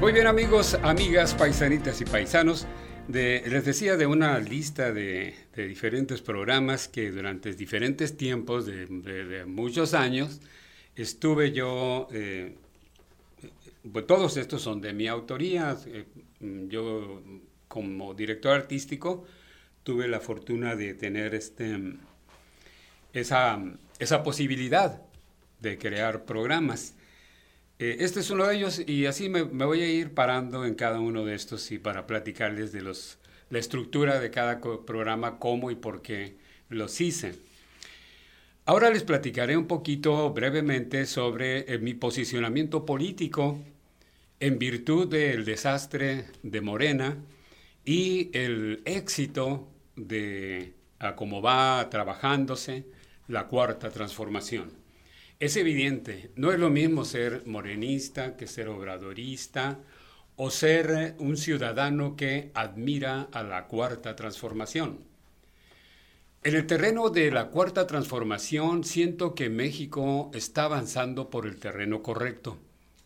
Muy 0.00 0.12
bien 0.12 0.26
amigos, 0.26 0.78
amigas, 0.82 1.34
paisanitas 1.34 2.00
y 2.00 2.04
paisanos 2.04 2.66
les 3.08 3.64
decía 3.64 3.96
de 3.96 4.06
una 4.06 4.38
lista 4.38 4.92
de, 4.92 5.34
diferentes 5.54 6.22
programas 6.22 6.88
que 6.88 7.10
durante 7.10 7.52
diferentes 7.52 8.16
tiempos 8.16 8.66
de, 8.66 9.44
muchos 9.46 9.94
años 9.94 10.40
estuve 10.94 11.52
yo, 11.52 12.08
eh, 12.12 12.56
pues 13.92 14.06
todos 14.06 14.36
estos 14.36 14.62
son 14.62 14.80
de 14.80 14.92
mi 14.92 15.08
autoría, 15.08 15.76
eh, 15.86 16.06
yo 16.40 17.22
como 17.68 18.14
director 18.14 18.54
artístico 18.54 19.26
tuve 19.82 20.08
la 20.08 20.20
fortuna 20.20 20.74
de 20.74 20.94
tener 20.94 21.34
este, 21.34 21.78
esa, 23.12 23.62
esa 23.98 24.22
posibilidad 24.22 25.02
de 25.60 25.78
crear 25.78 26.24
programas. 26.24 26.94
Eh, 27.78 27.96
este 28.00 28.20
es 28.20 28.30
uno 28.30 28.46
de 28.46 28.56
ellos 28.56 28.80
y 28.86 29.06
así 29.06 29.28
me, 29.28 29.42
voy 29.42 29.82
a 29.82 29.90
ir 29.90 30.14
parando 30.14 30.64
en 30.64 30.74
cada 30.74 31.00
uno 31.00 31.24
de 31.24 31.34
estos 31.34 31.70
y 31.72 31.78
para 31.78 32.06
platicarles 32.06 32.72
de 32.72 32.82
los, 32.82 33.18
la 33.50 33.58
estructura 33.58 34.20
de 34.20 34.30
cada 34.30 34.60
programa, 34.60 35.38
cómo 35.38 35.70
y 35.70 35.74
por 35.74 36.00
qué 36.00 36.36
los 36.68 37.00
hice. 37.00 37.34
Ahora 38.66 38.88
les 38.88 39.02
platicaré 39.02 39.58
un 39.58 39.66
poquito 39.66 40.32
brevemente 40.32 41.04
sobre 41.04 41.72
eh, 41.72 41.78
mi 41.78 41.92
posicionamiento 41.92 42.86
político 42.86 43.58
en 44.40 44.58
virtud 44.58 45.08
del 45.08 45.44
desastre 45.44 46.26
de 46.42 46.60
Morena 46.60 47.16
y 47.84 48.30
el 48.36 48.82
éxito 48.84 49.68
de 49.96 50.74
cómo 51.16 51.42
va 51.42 51.88
trabajándose 51.90 52.84
la 53.28 53.46
cuarta 53.46 53.90
transformación. 53.90 54.72
Es 55.40 55.56
evidente, 55.56 56.30
no 56.36 56.52
es 56.52 56.58
lo 56.58 56.70
mismo 56.70 57.04
ser 57.04 57.42
morenista 57.46 58.36
que 58.36 58.46
ser 58.46 58.68
obradorista 58.68 59.80
o 60.36 60.50
ser 60.50 61.14
un 61.18 61.36
ciudadano 61.36 62.16
que 62.16 62.50
admira 62.54 63.28
a 63.32 63.42
la 63.42 63.66
cuarta 63.66 64.16
transformación. 64.16 65.00
En 66.42 66.54
el 66.54 66.66
terreno 66.66 67.08
de 67.08 67.30
la 67.30 67.48
cuarta 67.48 67.86
transformación 67.86 68.84
siento 68.84 69.34
que 69.34 69.48
México 69.48 70.30
está 70.34 70.64
avanzando 70.64 71.30
por 71.30 71.46
el 71.46 71.56
terreno 71.56 72.02
correcto. 72.02 72.58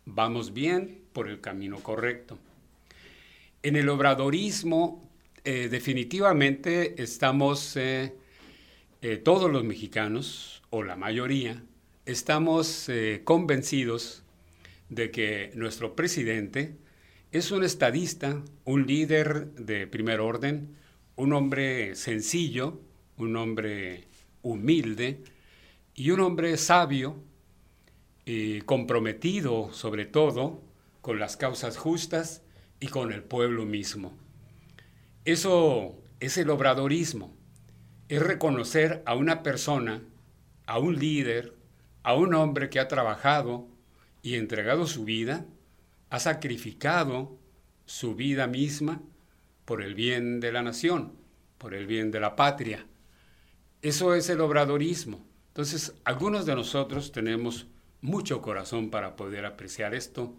Vamos 0.04 0.52
bien 0.52 1.02
por 1.18 1.28
el 1.28 1.40
camino 1.40 1.82
correcto. 1.82 2.38
En 3.64 3.74
el 3.74 3.88
obradorismo 3.88 5.10
eh, 5.42 5.66
definitivamente 5.68 7.02
estamos 7.02 7.76
eh, 7.76 8.14
eh, 9.02 9.16
todos 9.16 9.50
los 9.50 9.64
mexicanos, 9.64 10.62
o 10.70 10.84
la 10.84 10.94
mayoría, 10.94 11.60
estamos 12.06 12.88
convencidos 13.24 14.22
de 14.90 15.10
que 15.10 15.50
nuestro 15.56 15.96
presidente 15.96 16.76
es 17.32 17.50
un 17.50 17.64
estadista, 17.64 18.40
un 18.64 18.86
líder 18.86 19.46
de 19.54 19.88
primer 19.88 20.20
orden, 20.20 20.76
un 21.16 21.32
hombre 21.32 21.96
sencillo, 21.96 22.80
un 23.16 23.34
hombre 23.34 24.04
humilde 24.42 25.24
y 25.96 26.12
un 26.12 26.20
hombre 26.20 26.56
sabio 26.58 27.16
y 28.24 28.60
comprometido 28.60 29.72
sobre 29.72 30.06
todo 30.06 30.67
con 31.00 31.18
las 31.18 31.36
causas 31.36 31.76
justas 31.76 32.42
y 32.80 32.88
con 32.88 33.12
el 33.12 33.22
pueblo 33.22 33.64
mismo. 33.64 34.16
Eso 35.24 35.96
es 36.20 36.38
el 36.38 36.50
obradorismo, 36.50 37.36
es 38.08 38.22
reconocer 38.22 39.02
a 39.06 39.14
una 39.14 39.42
persona, 39.42 40.02
a 40.66 40.78
un 40.78 40.98
líder, 40.98 41.54
a 42.02 42.14
un 42.14 42.34
hombre 42.34 42.70
que 42.70 42.80
ha 42.80 42.88
trabajado 42.88 43.68
y 44.22 44.34
entregado 44.34 44.86
su 44.86 45.04
vida, 45.04 45.44
ha 46.10 46.18
sacrificado 46.18 47.38
su 47.84 48.14
vida 48.14 48.46
misma 48.46 49.02
por 49.64 49.82
el 49.82 49.94
bien 49.94 50.40
de 50.40 50.52
la 50.52 50.62
nación, 50.62 51.12
por 51.58 51.74
el 51.74 51.86
bien 51.86 52.10
de 52.10 52.20
la 52.20 52.36
patria. 52.36 52.86
Eso 53.82 54.14
es 54.14 54.28
el 54.30 54.40
obradorismo. 54.40 55.24
Entonces, 55.48 55.94
algunos 56.04 56.46
de 56.46 56.54
nosotros 56.54 57.12
tenemos 57.12 57.66
mucho 58.00 58.40
corazón 58.40 58.90
para 58.90 59.16
poder 59.16 59.44
apreciar 59.44 59.94
esto, 59.94 60.34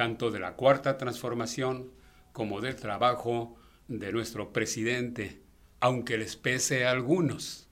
tanto 0.00 0.30
de 0.30 0.40
la 0.40 0.54
cuarta 0.54 0.96
transformación 0.96 1.90
como 2.32 2.62
del 2.62 2.74
trabajo 2.74 3.54
de 3.86 4.12
nuestro 4.12 4.50
presidente, 4.50 5.42
aunque 5.78 6.16
les 6.16 6.36
pese 6.36 6.86
a 6.86 6.90
algunos. 6.90 7.68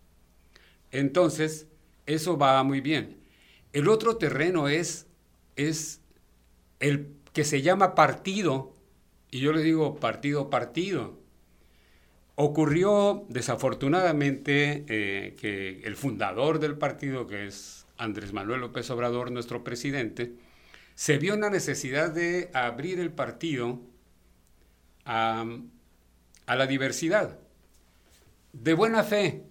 Entonces, 0.91 1.69
eso 2.05 2.37
va 2.37 2.63
muy 2.65 2.83
bien. 2.83 3.17
El 3.73 3.89
otro 3.89 4.19
terreno 4.19 4.69
es, 4.69 5.07
es 5.57 6.03
el 6.81 7.15
que 7.33 7.45
se 7.45 7.63
llama 7.63 7.95
partido, 7.95 8.75
y 9.31 9.41
yo 9.41 9.55
le 9.55 9.63
digo 9.63 9.97
partido, 9.97 10.51
partido. 10.51 11.19
Ocurrió 12.35 13.25
desafortunadamente 13.31 14.85
eh, 14.89 15.35
que 15.41 15.81
el 15.83 15.97
fundador 15.97 16.59
del 16.59 16.77
partido, 16.77 17.27
que 17.27 17.47
es 17.47 17.87
Andrés 17.97 18.35
Manuel 18.35 18.61
López 18.61 18.91
Obrador, 18.91 19.33
nuestro 19.33 19.65
presidente, 19.65 20.35
se 20.99 21.17
vio 21.17 21.35
en 21.35 21.43
la 21.43 21.49
necesidad 21.49 22.11
de 22.11 22.51
abrir 22.53 22.99
el 22.99 23.13
partido 23.13 23.81
a, 25.05 25.47
a 26.45 26.57
la 26.57 26.67
diversidad. 26.67 27.39
De 28.53 28.75
buena 28.75 29.05
fe, 29.05 29.45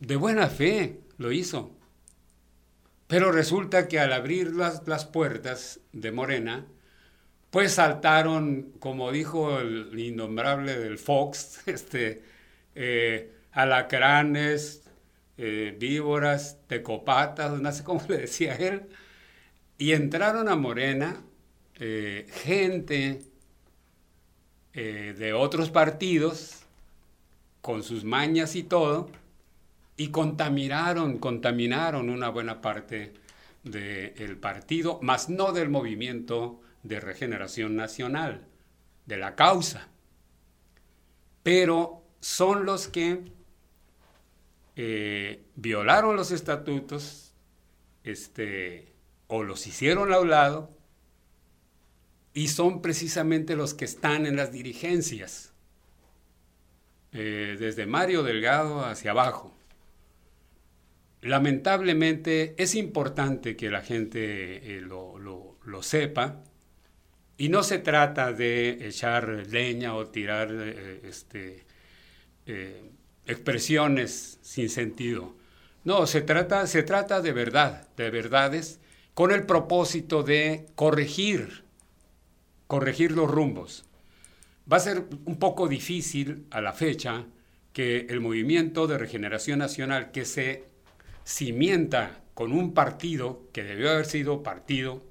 de 0.00 0.16
buena 0.16 0.48
fe 0.48 1.00
lo 1.18 1.30
hizo. 1.30 1.76
Pero 3.06 3.32
resulta 3.32 3.86
que 3.86 4.00
al 4.00 4.14
abrir 4.14 4.54
las, 4.54 4.88
las 4.88 5.04
puertas 5.04 5.80
de 5.92 6.10
Morena, 6.10 6.64
pues 7.50 7.72
saltaron, 7.72 8.72
como 8.78 9.12
dijo 9.12 9.60
el 9.60 9.92
innombrable 9.98 10.78
del 10.78 10.96
Fox, 10.96 11.60
este, 11.66 12.22
eh, 12.74 13.30
alacranes, 13.52 14.84
eh, 15.36 15.76
víboras, 15.78 16.56
tecopatas, 16.66 17.60
no 17.60 17.70
sé 17.72 17.84
cómo 17.84 18.02
le 18.08 18.16
decía 18.16 18.54
él, 18.54 18.88
y 19.82 19.94
entraron 19.94 20.48
a 20.48 20.54
Morena 20.54 21.24
eh, 21.74 22.28
gente 22.30 23.20
de 24.72 25.32
otros 25.32 25.70
partidos, 25.70 26.60
con 27.60 27.82
sus 27.82 28.04
mañas 28.04 28.54
y 28.54 28.62
todo, 28.62 29.10
y 29.96 30.10
contaminaron, 30.10 31.18
contaminaron 31.18 32.10
una 32.10 32.28
buena 32.28 32.60
parte 32.60 33.12
del 33.64 34.36
partido, 34.36 35.00
más 35.02 35.28
no 35.28 35.50
del 35.50 35.68
movimiento 35.68 36.60
de 36.84 37.00
regeneración 37.00 37.74
nacional, 37.74 38.46
de 39.06 39.16
la 39.16 39.34
causa. 39.34 39.88
Pero 41.42 42.04
son 42.20 42.66
los 42.66 42.86
que 42.86 43.32
eh, 44.76 45.42
violaron 45.56 46.14
los 46.14 46.30
estatutos 46.30 47.34
este, 48.04 48.91
o 49.34 49.44
los 49.44 49.66
hicieron 49.66 50.12
a 50.12 50.20
un 50.20 50.28
lado 50.28 50.76
y 52.34 52.48
son 52.48 52.82
precisamente 52.82 53.56
los 53.56 53.72
que 53.72 53.86
están 53.86 54.26
en 54.26 54.36
las 54.36 54.52
dirigencias, 54.52 55.54
eh, 57.12 57.56
desde 57.58 57.86
Mario 57.86 58.24
Delgado 58.24 58.84
hacia 58.84 59.12
abajo. 59.12 59.56
Lamentablemente 61.22 62.54
es 62.58 62.74
importante 62.74 63.56
que 63.56 63.70
la 63.70 63.80
gente 63.80 64.76
eh, 64.76 64.82
lo, 64.82 65.18
lo 65.18 65.82
sepa 65.82 66.44
y 67.38 67.48
no 67.48 67.62
se 67.62 67.78
trata 67.78 68.34
de 68.34 68.86
echar 68.86 69.46
leña 69.48 69.94
o 69.94 70.08
tirar 70.08 70.50
eh, 70.52 71.00
este, 71.04 71.64
expresiones 73.26 74.38
sin 74.42 74.68
sentido. 74.68 75.34
No, 75.84 76.06
se 76.06 76.20
trata, 76.20 76.66
se 76.66 76.82
trata 76.82 77.22
de 77.22 77.32
verdad, 77.32 77.88
de 77.96 78.10
verdades, 78.10 78.78
con 79.14 79.32
el 79.32 79.44
propósito 79.44 80.22
de 80.22 80.66
corregir, 80.74 81.64
corregir 82.66 83.12
los 83.12 83.30
rumbos. 83.30 83.84
Va 84.70 84.78
a 84.78 84.80
ser 84.80 85.04
un 85.24 85.38
poco 85.38 85.68
difícil 85.68 86.46
a 86.50 86.60
la 86.60 86.72
fecha 86.72 87.26
que 87.72 88.06
el 88.08 88.20
movimiento 88.20 88.86
de 88.86 88.98
regeneración 88.98 89.58
nacional 89.58 90.12
que 90.12 90.24
se 90.24 90.64
cimienta 91.24 92.22
con 92.34 92.52
un 92.52 92.72
partido 92.74 93.48
que 93.52 93.64
debió 93.64 93.90
haber 93.90 94.06
sido 94.06 94.42
partido 94.42 95.02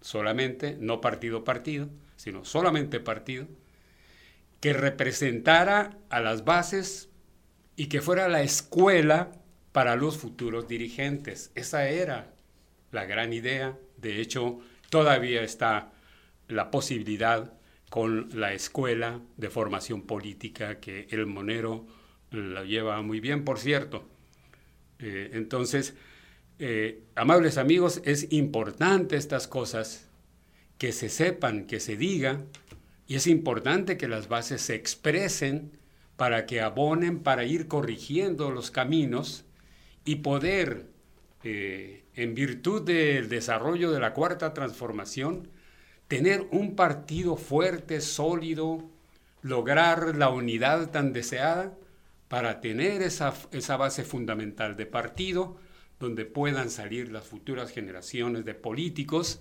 solamente, 0.00 0.76
no 0.78 1.00
partido 1.00 1.44
partido, 1.44 1.88
sino 2.16 2.44
solamente 2.44 3.00
partido, 3.00 3.46
que 4.60 4.72
representara 4.72 5.98
a 6.10 6.20
las 6.20 6.44
bases 6.44 7.08
y 7.76 7.86
que 7.86 8.00
fuera 8.00 8.28
la 8.28 8.42
escuela 8.42 9.32
para 9.72 9.96
los 9.96 10.18
futuros 10.18 10.68
dirigentes. 10.68 11.50
Esa 11.54 11.88
era 11.88 12.33
la 12.94 13.04
gran 13.04 13.32
idea. 13.32 13.76
De 13.98 14.20
hecho, 14.20 14.60
todavía 14.88 15.42
está 15.42 15.92
la 16.48 16.70
posibilidad 16.70 17.52
con 17.90 18.28
la 18.32 18.52
escuela 18.54 19.20
de 19.36 19.50
formación 19.50 20.02
política 20.02 20.80
que 20.80 21.06
el 21.10 21.26
Monero 21.26 21.86
la 22.30 22.64
lleva 22.64 23.02
muy 23.02 23.20
bien, 23.20 23.44
por 23.44 23.58
cierto. 23.58 24.08
Eh, 24.98 25.30
entonces, 25.32 25.94
eh, 26.58 27.02
amables 27.14 27.58
amigos, 27.58 28.00
es 28.04 28.32
importante 28.32 29.16
estas 29.16 29.48
cosas 29.48 30.08
que 30.78 30.92
se 30.92 31.08
sepan, 31.08 31.66
que 31.66 31.80
se 31.80 31.96
diga, 31.96 32.40
y 33.06 33.16
es 33.16 33.26
importante 33.26 33.96
que 33.96 34.08
las 34.08 34.28
bases 34.28 34.62
se 34.62 34.74
expresen 34.74 35.72
para 36.16 36.46
que 36.46 36.60
abonen, 36.60 37.20
para 37.20 37.44
ir 37.44 37.68
corrigiendo 37.68 38.50
los 38.50 38.70
caminos 38.70 39.44
y 40.04 40.16
poder, 40.16 40.86
eh, 41.42 42.03
en 42.16 42.34
virtud 42.34 42.82
del 42.82 43.28
desarrollo 43.28 43.90
de 43.90 44.00
la 44.00 44.14
cuarta 44.14 44.54
transformación, 44.54 45.48
tener 46.08 46.46
un 46.50 46.76
partido 46.76 47.36
fuerte, 47.36 48.00
sólido, 48.00 48.90
lograr 49.42 50.16
la 50.16 50.28
unidad 50.28 50.90
tan 50.90 51.12
deseada 51.12 51.74
para 52.28 52.60
tener 52.60 53.02
esa, 53.02 53.34
esa 53.52 53.76
base 53.76 54.04
fundamental 54.04 54.76
de 54.76 54.86
partido 54.86 55.56
donde 56.00 56.24
puedan 56.24 56.70
salir 56.70 57.12
las 57.12 57.24
futuras 57.24 57.70
generaciones 57.70 58.44
de 58.44 58.54
políticos 58.54 59.40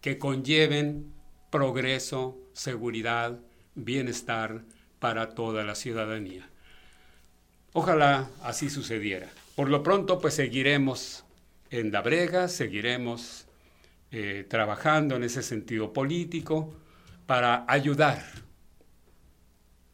que 0.00 0.18
conlleven 0.18 1.12
progreso, 1.50 2.38
seguridad, 2.52 3.38
bienestar 3.74 4.62
para 4.98 5.34
toda 5.34 5.64
la 5.64 5.74
ciudadanía. 5.74 6.48
Ojalá 7.72 8.30
así 8.42 8.70
sucediera. 8.70 9.28
Por 9.54 9.68
lo 9.68 9.82
pronto, 9.82 10.18
pues 10.20 10.34
seguiremos 10.34 11.24
en 11.70 11.92
la 11.92 12.02
brega, 12.02 12.48
seguiremos 12.48 13.46
eh, 14.10 14.44
trabajando 14.48 15.16
en 15.16 15.24
ese 15.24 15.42
sentido 15.42 15.92
político 15.92 16.74
para 17.26 17.64
ayudar. 17.68 18.24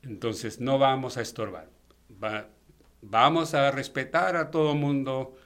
Entonces, 0.03 0.61
no 0.61 0.79
vamos 0.79 1.17
a 1.19 1.23
estorbar. 1.23 1.69
vamos 3.03 3.55
a 3.55 3.71
respetar 3.71 4.37
a 4.37 4.51
todo 4.51 4.75
mundo 4.75 5.37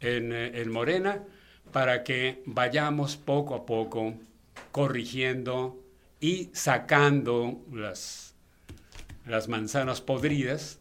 eh, 0.00 0.50
en, 0.54 0.70
Morena 0.70 1.24
para 1.72 2.02
que 2.02 2.42
vayamos 2.44 3.16
poco 3.16 3.54
a 3.54 3.64
poco 3.64 4.14
corrigiendo 4.72 5.78
y 6.20 6.50
sacando 6.52 7.64
las, 7.72 8.34
las 9.26 9.46
manzanas 9.48 10.00
podridas 10.00 10.80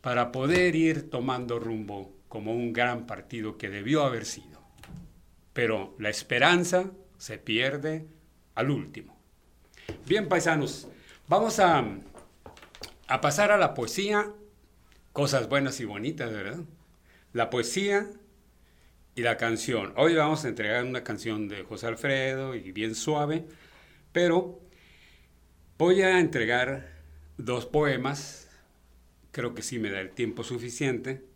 para 0.00 0.32
poder 0.32 0.76
ir 0.76 1.10
tomando 1.10 1.58
rumbo 1.58 2.19
como 2.30 2.54
un 2.54 2.72
gran 2.72 3.08
partido 3.08 3.58
que 3.58 3.68
debió 3.68 4.04
haber 4.04 4.24
sido. 4.24 4.62
Pero 5.52 5.96
la 5.98 6.10
esperanza 6.10 6.92
se 7.18 7.38
pierde 7.38 8.06
al 8.54 8.70
último. 8.70 9.20
Bien, 10.06 10.28
paisanos, 10.28 10.86
vamos 11.26 11.58
a, 11.58 11.84
a 13.08 13.20
pasar 13.20 13.50
a 13.50 13.58
la 13.58 13.74
poesía, 13.74 14.32
cosas 15.12 15.48
buenas 15.48 15.80
y 15.80 15.84
bonitas, 15.84 16.32
¿verdad? 16.32 16.60
La 17.32 17.50
poesía 17.50 18.08
y 19.16 19.22
la 19.22 19.36
canción. 19.36 19.92
Hoy 19.96 20.14
vamos 20.14 20.44
a 20.44 20.48
entregar 20.48 20.84
una 20.84 21.02
canción 21.02 21.48
de 21.48 21.64
José 21.64 21.88
Alfredo 21.88 22.54
y 22.54 22.70
bien 22.70 22.94
suave, 22.94 23.44
pero 24.12 24.60
voy 25.78 26.02
a 26.02 26.20
entregar 26.20 26.92
dos 27.38 27.66
poemas, 27.66 28.48
creo 29.32 29.52
que 29.52 29.62
sí 29.62 29.80
me 29.80 29.90
da 29.90 30.00
el 30.00 30.10
tiempo 30.12 30.44
suficiente. 30.44 31.28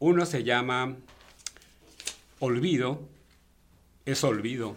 Uno 0.00 0.26
se 0.26 0.44
llama 0.44 0.96
olvido, 2.38 3.06
es 4.06 4.24
olvido. 4.24 4.74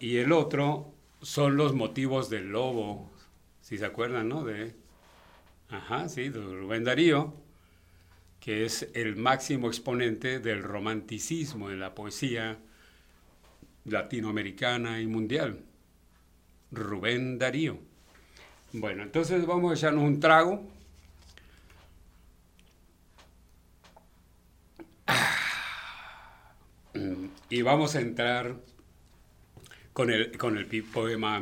Y 0.00 0.16
el 0.16 0.32
otro 0.32 0.92
son 1.22 1.56
los 1.56 1.72
motivos 1.72 2.28
del 2.28 2.50
lobo, 2.50 3.08
si 3.60 3.78
se 3.78 3.86
acuerdan, 3.86 4.28
¿no? 4.28 4.44
De, 4.44 4.74
ajá, 5.68 6.08
sí, 6.08 6.28
de 6.28 6.40
Rubén 6.40 6.82
Darío, 6.82 7.34
que 8.40 8.64
es 8.64 8.88
el 8.94 9.14
máximo 9.14 9.68
exponente 9.68 10.40
del 10.40 10.60
romanticismo 10.60 11.70
en 11.70 11.78
la 11.78 11.94
poesía 11.94 12.58
latinoamericana 13.84 15.00
y 15.00 15.06
mundial. 15.06 15.60
Rubén 16.72 17.38
Darío. 17.38 17.78
Bueno, 18.72 19.04
entonces 19.04 19.46
vamos 19.46 19.70
a 19.70 19.74
echarnos 19.76 20.02
un 20.02 20.18
trago. 20.18 20.68
Y 27.52 27.60
vamos 27.60 27.96
a 27.96 28.00
entrar 28.00 28.56
con 29.92 30.10
el, 30.10 30.38
con 30.38 30.56
el 30.56 30.64
poema, 30.84 31.38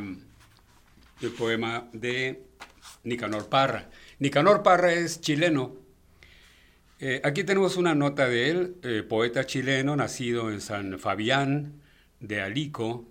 el 1.22 1.30
poema 1.30 1.88
de 1.92 2.42
Nicanor 3.04 3.48
Parra. 3.48 3.88
Nicanor 4.18 4.64
Parra 4.64 4.92
es 4.92 5.20
chileno. 5.20 5.76
Eh, 6.98 7.20
aquí 7.22 7.44
tenemos 7.44 7.76
una 7.76 7.94
nota 7.94 8.28
de 8.28 8.50
él, 8.50 8.76
eh, 8.82 9.04
poeta 9.08 9.46
chileno, 9.46 9.94
nacido 9.94 10.50
en 10.50 10.60
San 10.60 10.98
Fabián 10.98 11.80
de 12.18 12.40
Alico 12.40 13.06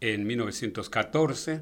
en 0.00 0.26
1914. 0.26 1.60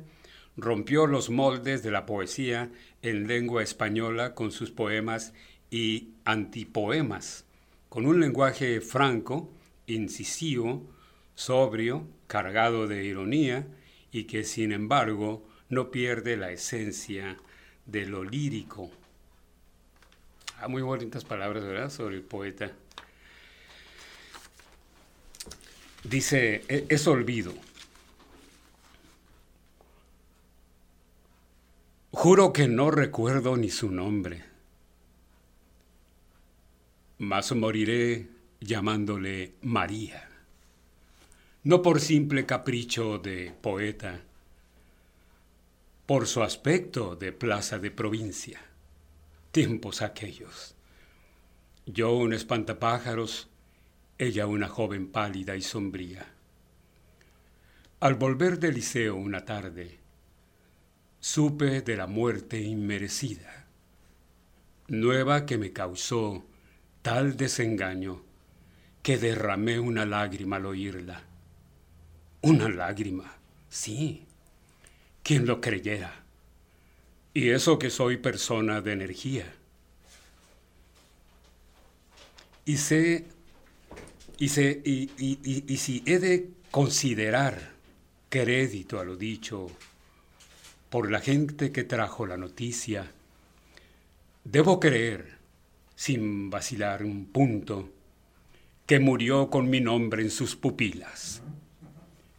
Rompió 0.56 1.06
los 1.06 1.28
moldes 1.28 1.82
de 1.82 1.90
la 1.90 2.06
poesía 2.06 2.70
en 3.02 3.26
lengua 3.26 3.62
española 3.62 4.35
con 4.35 4.50
sus 4.50 4.70
poemas 4.70 5.35
y 5.70 6.14
antipoemas, 6.24 7.44
con 7.90 8.06
un 8.06 8.20
lenguaje 8.20 8.80
franco, 8.80 9.52
incisivo, 9.87 10.87
sobrio, 11.35 12.07
cargado 12.27 12.87
de 12.87 13.05
ironía 13.05 13.66
y 14.11 14.25
que 14.25 14.45
sin 14.45 14.73
embargo 14.73 15.47
no 15.68 15.90
pierde 15.90 16.37
la 16.37 16.51
esencia 16.51 17.37
de 17.87 18.07
lo 18.07 18.25
lírico. 18.25 18.90
Ah, 20.59 20.68
muy 20.68 20.83
bonitas 20.83 21.25
palabras, 21.25 21.64
¿verdad? 21.64 21.90
Sobre 21.90 22.16
el 22.16 22.23
poeta. 22.23 22.71
Dice, 26.05 26.64
e-, 26.68 26.87
es 26.88 27.07
olvido. 27.07 27.53
Juro 32.11 32.53
que 32.53 32.68
no 32.68 32.90
recuerdo 32.90 33.57
ni 33.57 33.71
su 33.71 33.90
nombre, 33.90 34.45
mas 37.18 37.51
moriré 37.53 38.29
llamándole 38.62 39.55
María 39.62 40.31
no 41.64 41.81
por 41.81 42.01
simple 42.01 42.44
capricho 42.44 43.18
de 43.18 43.55
poeta, 43.61 44.20
por 46.07 46.27
su 46.27 46.42
aspecto 46.42 47.14
de 47.14 47.33
plaza 47.33 47.79
de 47.79 47.92
provincia. 47.92 48.61
Tiempos 49.53 50.03
aquellos. 50.03 50.75
Yo 51.87 52.14
un 52.14 52.33
espantapájaros, 52.33 53.48
ella 54.18 54.46
una 54.46 54.68
joven 54.68 55.12
pálida 55.12 55.55
y 55.55 55.62
sombría. 55.62 56.27
Al 58.01 58.14
volver 58.14 58.59
del 58.59 58.75
liceo 58.75 59.14
una 59.14 59.44
tarde, 59.44 59.98
supe 61.20 61.83
de 61.83 61.96
la 61.96 62.09
muerte 62.09 62.61
inmerecida, 62.61 63.66
nueva 64.88 65.46
que 65.46 65.59
me 65.59 65.72
causó 65.72 66.44
tal 67.03 67.37
desengaño 67.37 68.32
que 69.02 69.18
derramé 69.18 69.80
una 69.80 70.06
lágrima 70.06 70.56
al 70.56 70.66
oírla 70.66 71.22
una 72.42 72.68
lágrima, 72.68 73.32
sí. 73.70 74.26
Quien 75.22 75.46
lo 75.46 75.60
creyera. 75.60 76.24
Y 77.32 77.50
eso 77.50 77.78
que 77.78 77.88
soy 77.88 78.18
persona 78.18 78.80
de 78.80 78.92
energía. 78.92 79.54
Y 82.64 82.76
sé, 82.76 83.24
y, 84.38 84.48
sé, 84.48 84.82
y, 84.84 85.10
y 85.18 85.76
si 85.78 86.02
he 86.06 86.18
de 86.18 86.50
considerar 86.70 87.72
crédito 88.28 89.00
a 89.00 89.04
lo 89.04 89.16
dicho 89.16 89.70
por 90.90 91.10
la 91.10 91.20
gente 91.20 91.72
que 91.72 91.84
trajo 91.84 92.26
la 92.26 92.36
noticia, 92.36 93.10
debo 94.44 94.78
creer, 94.78 95.38
sin 95.94 96.50
vacilar 96.50 97.04
un 97.04 97.26
punto, 97.26 97.88
que 98.92 99.00
murió 99.00 99.48
con 99.48 99.70
mi 99.70 99.81
nombre 99.81 100.20
en 100.20 100.31
sus 100.31 100.55
pupilas 100.55 101.40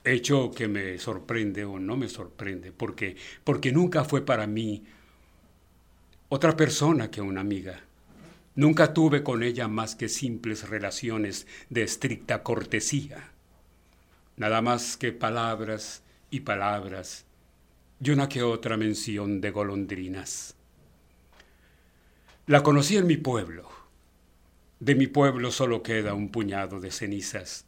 hecho 0.04 0.52
que 0.52 0.68
me 0.68 1.00
sorprende 1.00 1.66
o 1.66 1.80
no 1.80 1.98
me 1.98 2.08
sorprende, 2.08 2.72
porque, 2.72 3.16
porque 3.44 3.72
nunca 3.72 4.04
fue 4.04 4.24
para 4.24 4.46
mí 4.46 4.84
otra 6.30 6.56
persona 6.56 7.10
que 7.10 7.22
una 7.22 7.42
amiga. 7.42 7.82
Nunca 8.54 8.94
tuve 8.94 9.24
con 9.24 9.42
ella 9.42 9.68
más 9.68 9.96
que 9.96 10.10
simples 10.10 10.70
relaciones 10.70 11.48
de 11.72 11.82
estricta 11.82 12.44
cortesía. 12.44 13.32
Nada 14.38 14.62
más 14.62 14.96
que 14.96 15.12
palabras 15.12 16.04
y 16.30 16.42
palabras 16.42 17.26
y 18.00 18.12
una 18.12 18.30
que 18.30 18.44
otra 18.44 18.78
mención 18.78 19.42
de 19.42 19.50
golondrinas. 19.50 20.56
La 22.46 22.62
conocí 22.62 22.96
en 22.98 23.08
mi 23.08 23.18
pueblo. 23.18 23.73
De 24.84 24.96
mi 24.96 25.08
pueblo 25.08 25.50
solo 25.50 25.82
queda 25.82 26.14
un 26.14 26.30
puñado 26.30 26.82
de 26.82 26.92
cenizas 26.92 27.66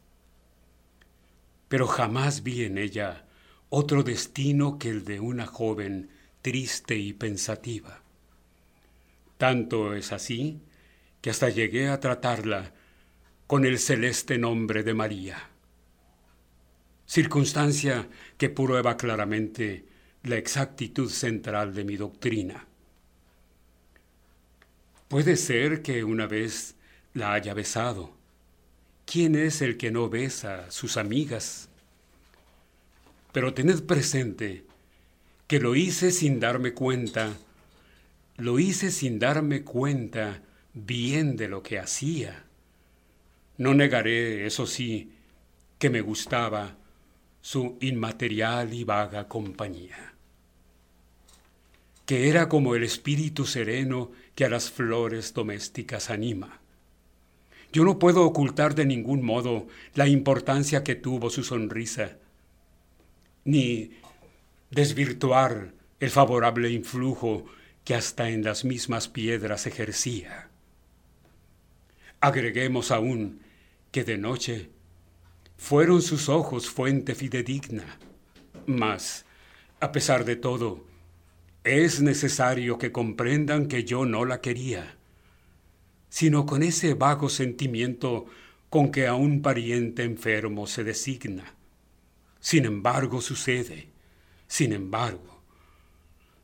pero 1.68 1.86
jamás 1.86 2.42
vi 2.42 2.64
en 2.64 2.78
ella 2.78 3.24
otro 3.68 4.02
destino 4.02 4.78
que 4.78 4.90
el 4.90 5.04
de 5.04 5.20
una 5.20 5.46
joven 5.46 6.10
triste 6.42 6.96
y 6.96 7.12
pensativa. 7.12 8.02
Tanto 9.36 9.94
es 9.94 10.12
así 10.12 10.60
que 11.20 11.30
hasta 11.30 11.48
llegué 11.48 11.88
a 11.88 11.98
tratarla 11.98 12.72
con 13.46 13.64
el 13.64 13.78
celeste 13.78 14.38
nombre 14.38 14.82
de 14.84 14.94
María, 14.94 15.50
circunstancia 17.04 18.08
que 18.38 18.48
prueba 18.48 18.96
claramente 18.96 19.86
la 20.22 20.36
exactitud 20.36 21.10
central 21.10 21.74
de 21.74 21.84
mi 21.84 21.96
doctrina. 21.96 22.66
Puede 25.08 25.36
ser 25.36 25.82
que 25.82 26.02
una 26.04 26.26
vez 26.26 26.75
la 27.16 27.32
haya 27.32 27.54
besado, 27.54 28.16
¿Quién 29.06 29.36
es 29.36 29.62
el 29.62 29.76
que 29.76 29.92
no 29.92 30.10
besa 30.10 30.68
sus 30.72 30.96
amigas? 30.96 31.68
Pero 33.30 33.54
tened 33.54 33.84
presente 33.84 34.64
que 35.46 35.60
lo 35.60 35.76
hice 35.76 36.10
sin 36.10 36.40
darme 36.40 36.72
cuenta, 36.72 37.36
lo 38.36 38.58
hice 38.58 38.90
sin 38.90 39.20
darme 39.20 39.62
cuenta 39.62 40.42
bien 40.74 41.36
de 41.36 41.46
lo 41.46 41.62
que 41.62 41.78
hacía. 41.78 42.46
No 43.58 43.74
negaré, 43.74 44.44
eso 44.44 44.66
sí, 44.66 45.12
que 45.78 45.88
me 45.88 46.00
gustaba 46.00 46.76
su 47.40 47.78
inmaterial 47.80 48.74
y 48.74 48.82
vaga 48.82 49.28
compañía, 49.28 50.14
que 52.04 52.28
era 52.28 52.48
como 52.48 52.74
el 52.74 52.82
espíritu 52.82 53.46
sereno 53.46 54.10
que 54.34 54.44
a 54.44 54.48
las 54.48 54.68
flores 54.68 55.32
domésticas 55.32 56.10
anima 56.10 56.60
yo 57.76 57.84
no 57.84 57.98
puedo 57.98 58.24
ocultar 58.24 58.74
de 58.74 58.86
ningún 58.86 59.22
modo 59.22 59.66
la 59.92 60.08
importancia 60.08 60.82
que 60.82 60.94
tuvo 60.94 61.28
su 61.28 61.44
sonrisa, 61.44 62.16
ni 63.44 63.90
desvirtuar 64.70 65.74
el 66.00 66.08
favorable 66.08 66.70
influjo 66.70 67.44
que 67.84 67.94
hasta 67.94 68.30
en 68.30 68.42
las 68.44 68.64
mismas 68.64 69.08
piedras 69.08 69.66
ejercía. 69.66 70.48
Agreguemos 72.18 72.90
aún 72.90 73.42
que 73.90 74.04
de 74.04 74.16
noche 74.16 74.70
fueron 75.58 76.00
sus 76.00 76.30
ojos 76.30 76.70
fuente 76.70 77.14
fidedigna, 77.14 77.98
mas, 78.64 79.26
a 79.80 79.92
pesar 79.92 80.24
de 80.24 80.36
todo, 80.36 80.82
es 81.62 82.00
necesario 82.00 82.78
que 82.78 82.90
comprendan 82.90 83.68
que 83.68 83.84
yo 83.84 84.06
no 84.06 84.24
la 84.24 84.40
quería 84.40 84.96
sino 86.08 86.46
con 86.46 86.62
ese 86.62 86.94
vago 86.94 87.28
sentimiento 87.28 88.26
con 88.70 88.90
que 88.90 89.06
a 89.06 89.14
un 89.14 89.42
pariente 89.42 90.02
enfermo 90.02 90.66
se 90.66 90.84
designa. 90.84 91.54
Sin 92.40 92.64
embargo 92.64 93.20
sucede, 93.20 93.88
sin 94.46 94.72
embargo, 94.72 95.42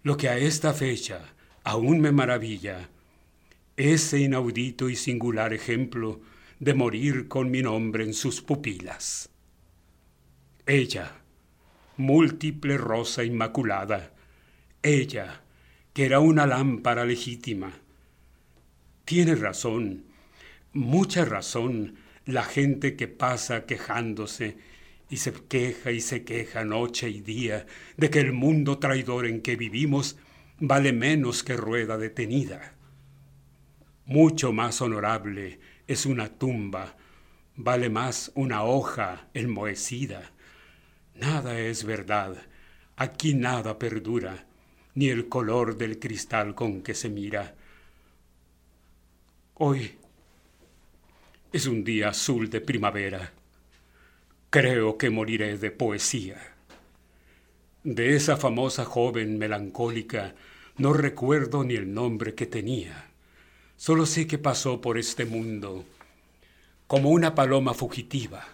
lo 0.03 0.17
que 0.17 0.29
a 0.29 0.39
esta 0.39 0.73
fecha 0.73 1.35
aún 1.65 2.01
me 2.01 2.13
maravilla, 2.13 2.89
ese 3.77 4.21
inaudito 4.21 4.89
y 4.91 4.97
singular 4.97 5.53
ejemplo 5.53 6.21
de 6.59 6.75
morir 6.75 7.29
con 7.29 7.51
mi 7.51 7.63
nombre 7.63 8.05
en 8.05 8.15
sus 8.15 8.43
pupilas. 8.43 9.29
Ella, 10.67 11.23
múltiple 11.97 12.79
rosa 12.79 13.25
inmaculada, 13.25 14.13
ella, 14.83 15.43
que 15.93 16.05
era 16.05 16.21
una 16.21 16.47
lámpara 16.47 17.05
legítima, 17.05 17.82
tiene 19.13 19.35
razón, 19.35 20.05
mucha 20.73 21.27
razón, 21.27 21.97
la 22.25 22.45
gente 22.45 22.97
que 22.97 23.09
pasa 23.09 23.67
quejándose 23.67 24.57
y 25.11 25.19
se 25.19 25.35
queja 25.35 25.91
y 25.91 26.01
se 26.01 26.25
queja 26.25 26.65
noche 26.65 27.11
y 27.11 27.21
día 27.21 27.67
de 27.99 28.09
que 28.09 28.21
el 28.21 28.33
mundo 28.33 28.79
traidor 28.79 29.27
en 29.27 29.43
que 29.43 29.57
vivimos 29.57 30.17
vale 30.61 30.95
menos 30.95 31.45
que 31.45 31.59
rueda 31.59 31.99
detenida. 31.99 32.73
Mucho 34.07 34.55
más 34.55 34.81
honorable 34.81 35.61
es 35.87 36.07
una 36.07 36.31
tumba, 36.31 36.97
vale 37.55 37.91
más 37.91 38.33
una 38.35 38.65
hoja 38.65 39.29
enmohecida. 39.35 40.33
Nada 41.15 41.61
es 41.61 41.85
verdad, 41.85 42.47
aquí 42.97 43.35
nada 43.35 43.79
perdura, 43.79 44.47
ni 44.95 45.11
el 45.11 45.29
color 45.29 45.77
del 45.77 45.99
cristal 45.99 46.55
con 46.55 46.81
que 46.81 46.95
se 46.95 47.11
mira. 47.11 47.57
Hoy 49.65 49.93
es 51.53 51.69
un 51.69 51.85
día 51.85 52.09
azul 52.09 52.51
de 52.51 52.61
primavera. 52.61 53.33
Creo 54.51 54.99
que 54.99 55.09
moriré 55.09 55.57
de 55.57 55.71
poesía. 55.71 56.57
De 57.85 58.17
esa 58.17 58.37
famosa 58.37 58.85
joven 58.85 59.39
melancólica 59.39 60.35
no 60.79 60.93
recuerdo 60.93 61.63
ni 61.63 61.77
el 61.77 61.95
nombre 61.95 62.35
que 62.35 62.47
tenía. 62.47 63.13
Solo 63.77 64.05
sé 64.05 64.27
que 64.27 64.37
pasó 64.37 64.81
por 64.81 64.99
este 64.99 65.27
mundo 65.27 65.85
como 66.89 67.11
una 67.11 67.37
paloma 67.37 67.73
fugitiva. 67.73 68.45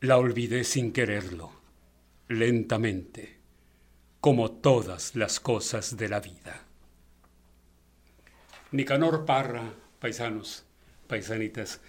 La 0.00 0.16
olvidé 0.16 0.64
sin 0.64 0.92
quererlo, 0.92 1.52
lentamente, 2.28 3.36
como 4.22 4.50
todas 4.50 5.14
las 5.14 5.40
cosas 5.40 5.98
de 5.98 6.08
la 6.08 6.20
vida. 6.20 6.64
Nicanor 8.74 9.24
Parra, 9.24 9.72
paisanos 10.00 10.64
paisanitas. 11.06 11.80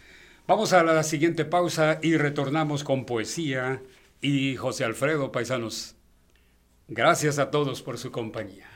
Vamos 0.46 0.72
a 0.72 0.84
la 0.84 1.02
siguiente 1.02 1.44
pausa 1.44 1.98
y 2.04 2.16
retornamos 2.16 2.84
con 2.84 3.08
poesía 3.08 3.82
y 4.22 4.56
José 4.56 4.84
Alfredo, 4.84 5.32
paisanos. 5.32 5.96
Gracias 6.88 7.40
a 7.40 7.50
todos 7.50 7.82
por 7.82 7.98
su 7.98 8.12
compañía. 8.12 8.70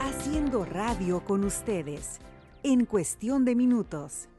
Haciendo 0.00 0.64
radio 0.64 1.22
con 1.22 1.44
ustedes 1.44 2.18
en 2.62 2.86
cuestión 2.86 3.44
de 3.44 3.54
minutos. 3.54 4.30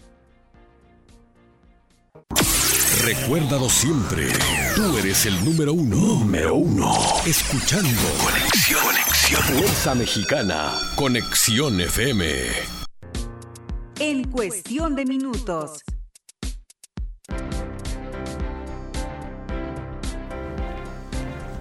Recuérdalo 3.04 3.70
siempre. 3.70 4.28
Tú 4.76 4.98
eres 4.98 5.26
el 5.26 5.46
número 5.46 5.72
uno. 5.72 5.96
Número 5.96 6.56
uno. 6.56 6.92
Escuchando. 7.26 7.90
Conexión. 8.22 8.84
Conexión. 8.84 9.42
Fuerza 9.42 9.96
Mexicana. 9.96 10.74
Conexión 10.96 11.80
FM. 11.80 12.26
En 14.00 14.30
cuestión 14.30 14.96
de 14.96 15.06
minutos. 15.06 15.82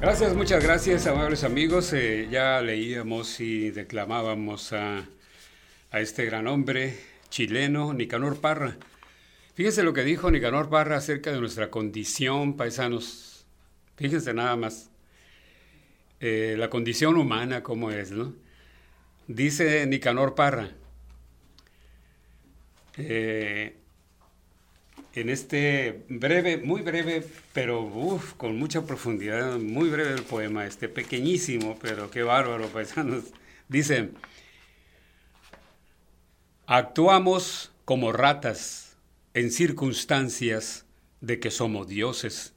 Gracias, 0.00 0.34
muchas 0.34 0.62
gracias, 0.62 1.06
amables 1.06 1.44
amigos. 1.44 1.92
Eh, 1.92 2.28
ya 2.30 2.60
leíamos 2.60 3.38
y 3.40 3.70
declamábamos 3.70 4.72
a, 4.72 5.04
a 5.90 6.00
este 6.00 6.24
gran 6.24 6.48
hombre 6.48 6.98
chileno, 7.30 7.94
Nicanor 7.94 8.40
Parra. 8.40 8.76
Fíjense 9.58 9.82
lo 9.82 9.92
que 9.92 10.04
dijo 10.04 10.30
Nicanor 10.30 10.70
Parra 10.70 10.98
acerca 10.98 11.32
de 11.32 11.40
nuestra 11.40 11.68
condición, 11.68 12.56
paisanos. 12.56 13.44
Fíjense 13.96 14.32
nada 14.32 14.54
más. 14.54 14.88
Eh, 16.20 16.54
la 16.56 16.70
condición 16.70 17.16
humana, 17.16 17.64
cómo 17.64 17.90
es, 17.90 18.12
¿no? 18.12 18.36
Dice 19.26 19.84
Nicanor 19.86 20.36
Parra, 20.36 20.70
eh, 22.98 23.74
en 25.14 25.28
este 25.28 26.04
breve, 26.08 26.58
muy 26.58 26.82
breve, 26.82 27.26
pero 27.52 27.82
uf, 27.82 28.34
con 28.34 28.56
mucha 28.60 28.86
profundidad, 28.86 29.58
muy 29.58 29.88
breve 29.88 30.12
el 30.12 30.22
poema, 30.22 30.66
este 30.66 30.88
pequeñísimo, 30.88 31.76
pero 31.82 32.12
qué 32.12 32.22
bárbaro, 32.22 32.68
paisanos. 32.68 33.24
Dice, 33.68 34.10
actuamos 36.68 37.72
como 37.84 38.12
ratas 38.12 38.87
en 39.38 39.52
circunstancias 39.52 40.84
de 41.20 41.38
que 41.38 41.52
somos 41.52 41.86
dioses. 41.86 42.54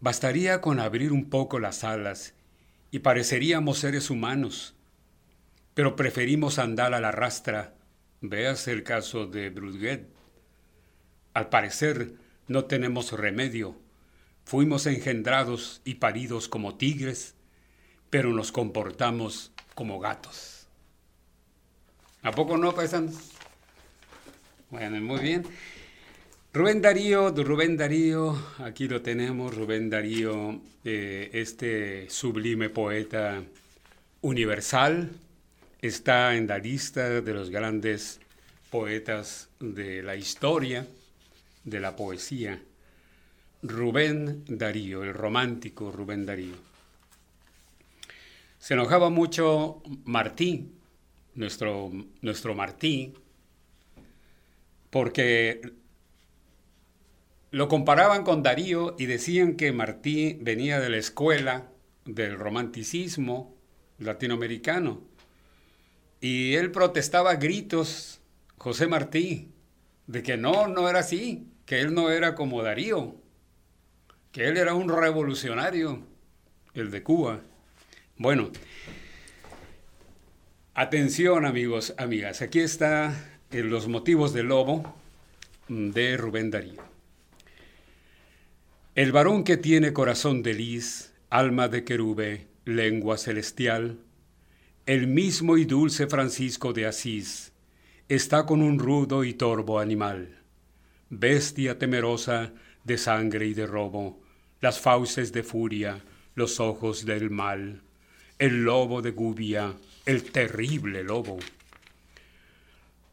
Bastaría 0.00 0.60
con 0.60 0.80
abrir 0.80 1.12
un 1.12 1.30
poco 1.30 1.60
las 1.60 1.84
alas 1.84 2.34
y 2.90 2.98
pareceríamos 2.98 3.78
seres 3.78 4.10
humanos, 4.10 4.74
pero 5.74 5.94
preferimos 5.94 6.58
andar 6.58 6.94
a 6.94 7.00
la 7.00 7.12
rastra. 7.12 7.76
Veas 8.20 8.66
el 8.66 8.82
caso 8.82 9.26
de 9.26 9.50
Brudget. 9.50 10.08
Al 11.32 11.48
parecer 11.48 12.14
no 12.48 12.64
tenemos 12.64 13.12
remedio. 13.12 13.76
Fuimos 14.44 14.86
engendrados 14.86 15.80
y 15.84 15.94
paridos 15.94 16.48
como 16.48 16.74
tigres, 16.74 17.36
pero 18.10 18.32
nos 18.32 18.50
comportamos 18.50 19.52
como 19.76 20.00
gatos. 20.00 20.66
¿A 22.22 22.32
poco 22.32 22.58
no, 22.58 22.74
paisanos? 22.74 23.31
Bueno, 24.72 25.02
muy 25.02 25.20
bien. 25.20 25.42
Rubén 26.50 26.80
Darío, 26.80 27.28
Rubén 27.30 27.76
Darío, 27.76 28.34
aquí 28.56 28.88
lo 28.88 29.02
tenemos, 29.02 29.54
Rubén 29.54 29.90
Darío, 29.90 30.62
eh, 30.82 31.28
este 31.34 32.08
sublime 32.08 32.70
poeta 32.70 33.42
universal, 34.22 35.10
está 35.82 36.34
en 36.36 36.46
la 36.46 36.56
lista 36.56 37.20
de 37.20 37.34
los 37.34 37.50
grandes 37.50 38.18
poetas 38.70 39.50
de 39.60 40.02
la 40.02 40.16
historia, 40.16 40.86
de 41.64 41.78
la 41.78 41.94
poesía. 41.94 42.58
Rubén 43.62 44.42
Darío, 44.48 45.04
el 45.04 45.12
romántico 45.12 45.92
Rubén 45.92 46.24
Darío. 46.24 46.56
Se 48.58 48.72
enojaba 48.72 49.10
mucho 49.10 49.82
Martí, 50.06 50.72
nuestro, 51.34 51.92
nuestro 52.22 52.54
Martí, 52.54 53.12
porque 54.92 55.72
lo 57.50 57.68
comparaban 57.68 58.24
con 58.24 58.42
Darío 58.42 58.94
y 58.98 59.06
decían 59.06 59.56
que 59.56 59.72
Martí 59.72 60.36
venía 60.42 60.80
de 60.80 60.90
la 60.90 60.98
escuela 60.98 61.70
del 62.04 62.38
romanticismo 62.38 63.56
latinoamericano. 63.98 65.00
Y 66.20 66.56
él 66.56 66.70
protestaba 66.72 67.30
a 67.30 67.36
gritos, 67.36 68.20
José 68.58 68.86
Martí, 68.86 69.48
de 70.08 70.22
que 70.22 70.36
no, 70.36 70.68
no 70.68 70.90
era 70.90 70.98
así, 70.98 71.48
que 71.64 71.80
él 71.80 71.94
no 71.94 72.10
era 72.10 72.34
como 72.34 72.62
Darío, 72.62 73.16
que 74.30 74.46
él 74.46 74.58
era 74.58 74.74
un 74.74 74.90
revolucionario, 74.90 76.02
el 76.74 76.90
de 76.90 77.02
Cuba. 77.02 77.40
Bueno, 78.18 78.50
atención 80.74 81.46
amigos, 81.46 81.94
amigas, 81.96 82.42
aquí 82.42 82.60
está 82.60 83.31
los 83.60 83.86
motivos 83.86 84.32
del 84.32 84.46
lobo 84.46 84.94
de 85.68 86.16
Rubén 86.16 86.50
Darío. 86.50 86.82
El 88.94 89.12
varón 89.12 89.44
que 89.44 89.58
tiene 89.58 89.92
corazón 89.92 90.42
de 90.42 90.54
lis, 90.54 91.12
alma 91.28 91.68
de 91.68 91.84
querube, 91.84 92.46
lengua 92.64 93.18
celestial, 93.18 93.98
el 94.86 95.06
mismo 95.06 95.58
y 95.58 95.66
dulce 95.66 96.06
Francisco 96.06 96.72
de 96.72 96.86
Asís, 96.86 97.52
está 98.08 98.46
con 98.46 98.62
un 98.62 98.78
rudo 98.78 99.22
y 99.22 99.34
torvo 99.34 99.78
animal, 99.78 100.38
bestia 101.10 101.78
temerosa 101.78 102.52
de 102.84 102.96
sangre 102.96 103.46
y 103.46 103.54
de 103.54 103.66
robo, 103.66 104.20
las 104.60 104.80
fauces 104.80 105.32
de 105.32 105.42
furia, 105.42 106.02
los 106.34 106.58
ojos 106.58 107.04
del 107.04 107.30
mal, 107.30 107.82
el 108.38 108.64
lobo 108.64 109.02
de 109.02 109.10
Gubia, 109.10 109.74
el 110.06 110.24
terrible 110.24 111.04
lobo. 111.04 111.38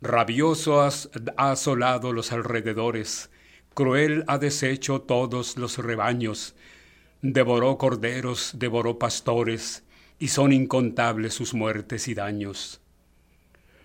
Rabioso 0.01 0.81
ha 0.81 1.51
asolado 1.51 2.13
los 2.13 2.31
alrededores, 2.31 3.29
cruel 3.73 4.23
ha 4.27 4.37
deshecho 4.37 5.01
todos 5.01 5.57
los 5.57 5.77
rebaños, 5.77 6.55
devoró 7.21 7.77
corderos, 7.77 8.53
devoró 8.55 8.97
pastores, 8.97 9.83
y 10.17 10.29
son 10.29 10.53
incontables 10.53 11.33
sus 11.33 11.53
muertes 11.53 12.07
y 12.07 12.13
daños. 12.13 12.79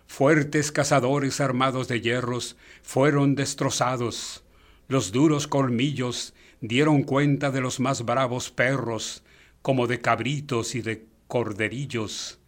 Fuertes 0.07 0.71
cazadores 0.71 1.41
armados 1.41 1.89
de 1.89 2.01
hierros 2.01 2.57
fueron 2.83 3.35
destrozados, 3.35 4.45
los 4.87 5.13
duros 5.13 5.47
colmillos 5.49 6.35
dieron 6.61 7.03
cuenta 7.03 7.51
de 7.51 7.61
los 7.61 7.81
más 7.81 8.05
bravos 8.05 8.51
perros, 8.51 9.23
como 9.63 9.87
de 9.87 10.01
cabritos 10.01 10.75
y 10.75 10.83
de 10.83 11.07
corderillos. 11.27 12.39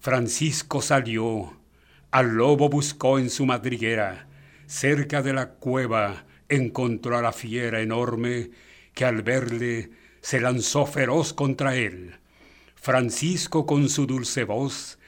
Francisco 0.00 0.82
salió, 0.82 1.56
al 2.14 2.36
lobo 2.36 2.68
buscó 2.68 3.18
en 3.18 3.28
su 3.28 3.44
madriguera. 3.44 4.28
Cerca 4.66 5.20
de 5.20 5.32
la 5.32 5.54
cueva 5.54 6.26
encontró 6.48 7.18
a 7.18 7.22
la 7.22 7.32
fiera 7.32 7.80
enorme 7.80 8.52
que 8.94 9.04
al 9.04 9.22
verle 9.22 9.90
se 10.20 10.40
lanzó 10.40 10.86
feroz 10.86 11.32
contra 11.32 11.74
él. 11.74 12.14
Francisco 12.76 13.66
con 13.66 13.88
su 13.88 14.06
dulce 14.06 14.44
voz, 14.44 15.00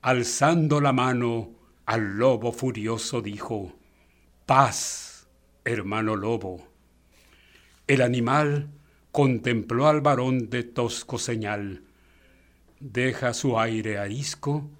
alzando 0.00 0.80
la 0.80 0.94
mano 0.94 1.50
al 1.84 2.16
lobo 2.16 2.50
furioso, 2.50 3.20
dijo, 3.20 3.76
Paz, 4.46 5.28
hermano 5.66 6.16
lobo. 6.16 6.66
El 7.86 8.00
animal 8.00 8.70
contempló 9.12 9.86
al 9.86 10.00
varón 10.00 10.48
de 10.48 10.62
tosco 10.62 11.18
señal, 11.18 11.82
deja 12.80 13.34
su 13.34 13.60
aire 13.60 13.98
arisco, 13.98 14.70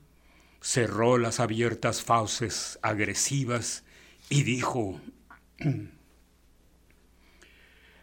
cerró 0.65 1.19
las 1.19 1.41
abiertas 1.41 2.03
fauces 2.03 2.79
agresivas 2.81 3.85
y 4.31 4.45
dijo, 4.45 4.99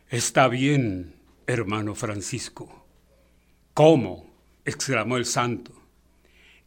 Está 0.09 0.47
bien, 0.47 1.16
hermano 1.47 1.95
Francisco. 1.95 2.86
¿Cómo? 3.74 4.32
exclamó 4.64 5.18
el 5.18 5.26
santo. 5.26 5.74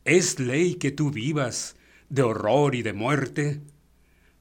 ¿Es 0.04 0.40
ley 0.40 0.74
que 0.74 0.90
tú 0.90 1.12
vivas 1.12 1.76
de 2.08 2.22
horror 2.22 2.74
y 2.74 2.82
de 2.82 2.92
muerte? 2.92 3.60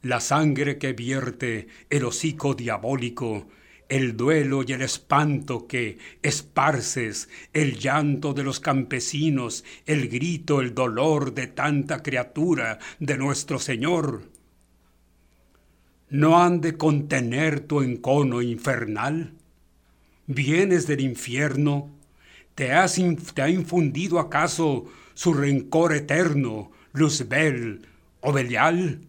La 0.01 0.22
sangre 0.22 0.80
que 0.80 0.93
vierte 0.93 1.68
el 1.91 2.06
hocico 2.06 2.56
diabólico, 2.56 3.47
el 3.94 4.18
duelo 4.18 4.64
y 4.66 4.72
el 4.72 4.82
espanto 4.82 5.68
que 5.68 6.00
esparces, 6.24 7.30
el 7.54 7.78
llanto 7.78 8.34
de 8.34 8.41
los 8.41 8.60
campesinos, 8.60 9.64
el 9.86 10.10
grito, 10.10 10.62
el 10.62 10.74
dolor 10.74 11.36
de 11.36 11.46
tanta 11.46 12.02
criatura 12.02 12.80
de 12.98 13.20
nuestro 13.20 13.60
Señor. 13.60 14.24
¿No 16.10 16.41
han 16.41 16.60
de 16.60 16.76
contener 16.76 17.60
tu 17.60 17.84
encono 17.84 18.41
infernal? 18.41 19.36
¿Vienes 20.26 20.88
del 20.88 21.02
infierno? 21.02 21.91
¿Te, 22.56 22.72
has 22.72 23.00
¿Te 23.36 23.44
ha 23.44 23.50
infundido 23.50 24.18
acaso 24.18 24.86
su 25.14 25.36
rencor 25.36 25.94
eterno, 25.94 26.72
Luzbel 26.94 27.86
o 28.22 28.34
Belial? 28.34 29.02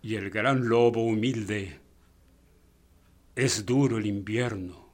Y 0.00 0.14
el 0.14 0.30
gran 0.30 0.68
lobo 0.68 1.02
humilde, 1.04 1.79
es 3.40 3.64
duro 3.64 3.96
el 3.96 4.04
invierno 4.04 4.90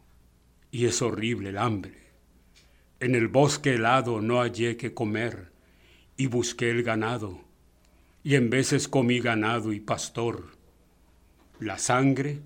y 0.71 0.87
es 0.87 1.03
horrible 1.03 1.49
el 1.49 1.59
hambre. 1.59 2.13
En 3.01 3.17
el 3.17 3.27
bosque 3.27 3.75
helado 3.75 4.21
no 4.21 4.39
hallé 4.39 4.77
que 4.77 4.95
comer 4.95 5.51
y 6.17 6.29
busqué 6.29 6.71
el 6.71 6.85
ganado 6.85 7.41
y 8.23 8.37
en 8.37 8.49
veces 8.49 8.87
comí 8.87 9.19
ganado 9.19 9.73
y 9.73 9.81
pastor. 9.81 10.53
La 11.59 11.77
sangre, 11.77 12.41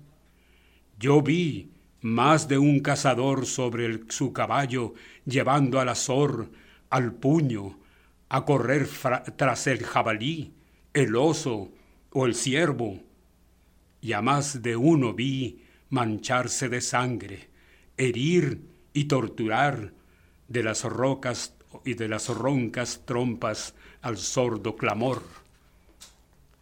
yo 0.97 1.21
vi 1.21 1.69
más 2.01 2.47
de 2.47 2.57
un 2.57 2.79
cazador 2.79 3.45
sobre 3.45 3.99
su 4.09 4.33
caballo 4.33 4.95
llevando 5.25 5.79
al 5.79 5.89
azor, 5.89 6.49
al 6.89 7.13
puño, 7.13 7.77
a 8.27 8.43
correr 8.43 8.89
tras 9.37 9.67
el 9.67 9.83
jabalí, 9.83 10.51
el 10.95 11.15
oso 11.15 11.71
o 12.11 12.25
el 12.25 12.33
ciervo, 12.33 12.99
y 14.01 14.13
a 14.13 14.23
más 14.23 14.63
de 14.63 14.75
uno 14.75 15.13
vi 15.13 15.61
mancharse 15.91 16.67
de 16.67 16.81
sangre, 16.81 17.49
herir 17.97 18.61
y 18.93 19.05
torturar 19.05 19.93
de 20.47 20.63
las 20.63 20.83
rocas 20.83 21.53
y 21.85 21.93
de 21.93 22.07
las 22.09 22.27
roncas 22.29 23.03
trompas 23.05 23.75
al 24.01 24.17
sordo 24.17 24.75
clamor 24.75 25.21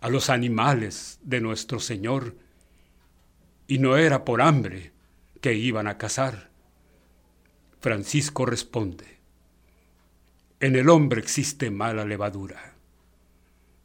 a 0.01 0.09
los 0.09 0.29
animales 0.29 1.19
de 1.23 1.41
nuestro 1.41 1.79
Señor, 1.79 2.35
y 3.67 3.79
no 3.79 3.97
era 3.97 4.25
por 4.25 4.41
hambre 4.41 4.91
que 5.41 5.53
iban 5.53 5.87
a 5.87 5.97
cazar. 5.97 6.49
Francisco 7.81 8.45
responde, 8.45 9.19
en 10.59 10.75
el 10.75 10.89
hombre 10.89 11.21
existe 11.21 11.69
mala 11.69 12.05
levadura. 12.05 12.75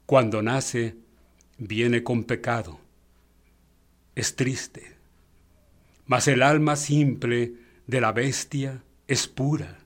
Cuando 0.07 0.43
nace, 0.43 0.97
viene 1.59 2.03
con 2.03 2.25
pecado. 2.25 2.81
Es 4.15 4.37
triste, 4.37 4.94
mas 6.07 6.29
el 6.29 6.43
alma 6.43 6.77
simple 6.77 7.55
de 7.87 8.01
la 8.01 8.13
bestia 8.13 8.83
es 9.09 9.27
pura. 9.27 9.79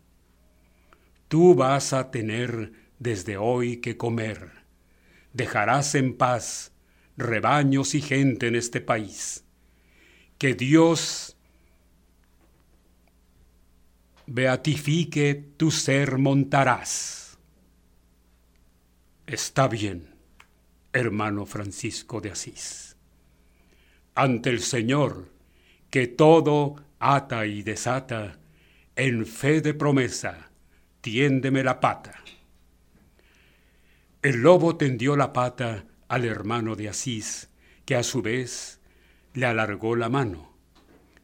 Tú 1.29 1.55
vas 1.55 1.93
a 1.93 2.11
tener 2.11 2.73
desde 2.99 3.37
hoy 3.37 3.79
que 3.79 3.97
comer 3.97 4.59
dejarás 5.33 5.95
en 5.95 6.17
paz 6.17 6.73
rebaños 7.17 7.95
y 7.95 8.01
gente 8.01 8.49
en 8.49 8.57
este 8.57 8.81
país. 8.81 9.45
Que 10.39 10.55
Dios 10.55 11.37
beatifique 14.27 15.35
tu 15.57 15.71
ser 15.71 16.19
montarás. 16.19 17.39
Está 19.27 19.69
bien, 19.69 20.15
hermano 20.93 21.47
Francisco 21.47 22.21
de 22.21 22.31
Asís. 22.31 22.97
Ante 24.15 24.51
el 24.51 24.61
Señor, 24.61 25.31
que 25.91 26.07
todo 26.07 26.77
ata 26.99 27.47
y 27.47 27.63
desata, 27.63 28.39
en 28.97 29.27
fe 29.27 29.61
de 29.61 29.75
promesa, 29.75 30.51
tiéndeme 31.01 31.63
la 31.63 31.81
pata. 31.81 32.23
El 34.23 34.43
lobo 34.43 34.77
tendió 34.77 35.17
la 35.17 35.33
pata 35.33 35.85
al 36.09 36.25
hermano 36.25 36.75
de 36.75 36.89
Asís, 36.89 37.49
que 37.85 37.95
a 37.95 38.03
su 38.03 38.23
vez 38.23 38.81
le 39.35 39.47
alargó 39.47 39.95
la 39.95 40.09
mano. 40.09 40.53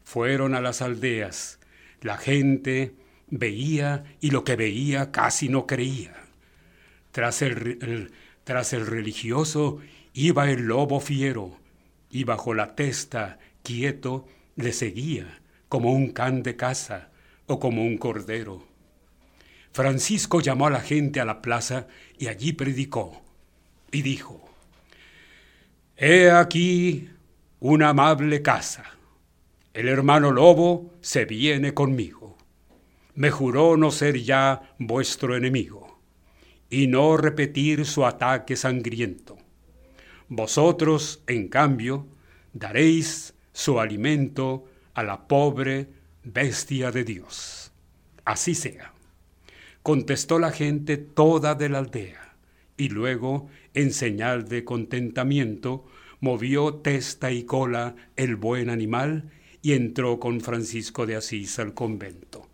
Fueron 0.03 0.55
a 0.55 0.61
las 0.61 0.81
aldeas. 0.81 1.59
La 2.01 2.17
gente 2.17 2.95
veía 3.27 4.05
y 4.21 4.31
lo 4.31 4.43
que 4.43 4.55
veía 4.55 5.11
casi 5.11 5.49
no 5.49 5.67
creía. 5.67 6.15
Tras 7.11 7.41
el, 7.41 8.11
tras 8.43 8.73
el 8.73 8.87
religioso 8.87 9.79
iba 10.13 10.49
el 10.49 10.63
lobo 10.63 10.99
fiero, 10.99 11.59
y 12.09 12.23
bajo 12.23 12.53
la 12.53 12.75
testa, 12.75 13.39
quieto, 13.63 14.25
le 14.55 14.71
seguía, 14.73 15.41
como 15.69 15.91
un 15.91 16.11
can 16.11 16.43
de 16.43 16.55
caza 16.55 17.09
o 17.47 17.59
como 17.59 17.83
un 17.83 17.97
cordero. 17.97 18.63
Francisco 19.71 20.39
llamó 20.39 20.67
a 20.67 20.69
la 20.71 20.79
gente 20.79 21.19
a 21.19 21.25
la 21.25 21.41
plaza 21.41 21.87
y 22.17 22.27
allí 22.27 22.53
predicó 22.53 23.21
y 23.91 24.01
dijo, 24.01 24.49
He 25.97 26.31
aquí 26.31 27.09
una 27.59 27.89
amable 27.89 28.41
casa. 28.41 28.85
El 29.73 29.89
hermano 29.89 30.31
lobo 30.31 30.93
se 31.01 31.25
viene 31.25 31.73
conmigo. 31.73 32.37
Me 33.13 33.31
juró 33.31 33.77
no 33.77 33.91
ser 33.91 34.17
ya 34.21 34.75
vuestro 34.79 35.35
enemigo 35.35 35.99
y 36.69 36.87
no 36.87 37.17
repetir 37.17 37.85
su 37.85 38.05
ataque 38.05 38.55
sangriento. 38.55 39.37
Vosotros, 40.27 41.21
en 41.27 41.47
cambio, 41.47 42.07
daréis 42.53 43.34
su 43.55 43.79
alimento 43.79 44.65
a 44.93 45.01
la 45.01 45.27
pobre 45.27 45.87
bestia 46.23 46.91
de 46.91 47.03
Dios. 47.03 47.71
Así 48.25 48.53
sea 48.53 48.95
contestó 49.85 50.39
la 50.39 50.51
gente 50.51 50.97
toda 50.97 51.53
de 51.53 51.69
la 51.69 51.77
aldea, 51.77 52.33
y 52.75 52.89
luego, 52.89 53.51
en 53.75 53.93
señal 53.93 54.47
de 54.47 54.63
contentamiento, 54.63 55.85
movió 56.21 56.73
testa 56.73 57.31
y 57.31 57.43
cola 57.43 57.95
el 58.15 58.35
buen 58.35 58.71
animal 58.71 59.29
y 59.61 59.73
entró 59.73 60.19
con 60.19 60.41
Francisco 60.41 61.05
de 61.05 61.17
Asís 61.17 61.59
al 61.59 61.75
convento. 61.75 62.47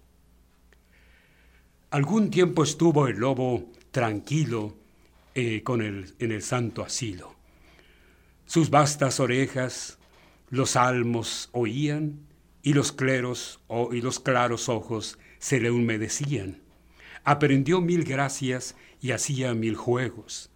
Algún 1.91 2.29
tiempo 2.29 2.63
estuvo 2.63 3.07
el 3.07 3.19
lobo 3.19 3.71
tranquilo 3.91 4.75
eh, 5.33 5.63
con 5.63 5.81
en 5.81 6.31
el 6.33 6.41
santo 6.41 6.83
asilo. 6.83 7.33
Sus 8.45 8.69
vastas 8.69 9.21
orejas, 9.21 9.99
los 10.51 10.75
almos 10.75 11.49
oían 11.51 12.19
y 12.61 12.73
los 12.73 12.91
cleros 12.91 13.59
y 13.91 14.01
los 14.01 14.19
claros 14.19 14.69
ojos 14.69 15.17
se 15.39 15.59
le 15.59 15.71
humedecían 15.71 16.61
aprendió 17.23 17.81
mil 17.81 18.03
gracias 18.03 18.75
y 18.99 19.11
hacía 19.11 19.53
mil 19.53 19.75
juegos. 19.75 20.49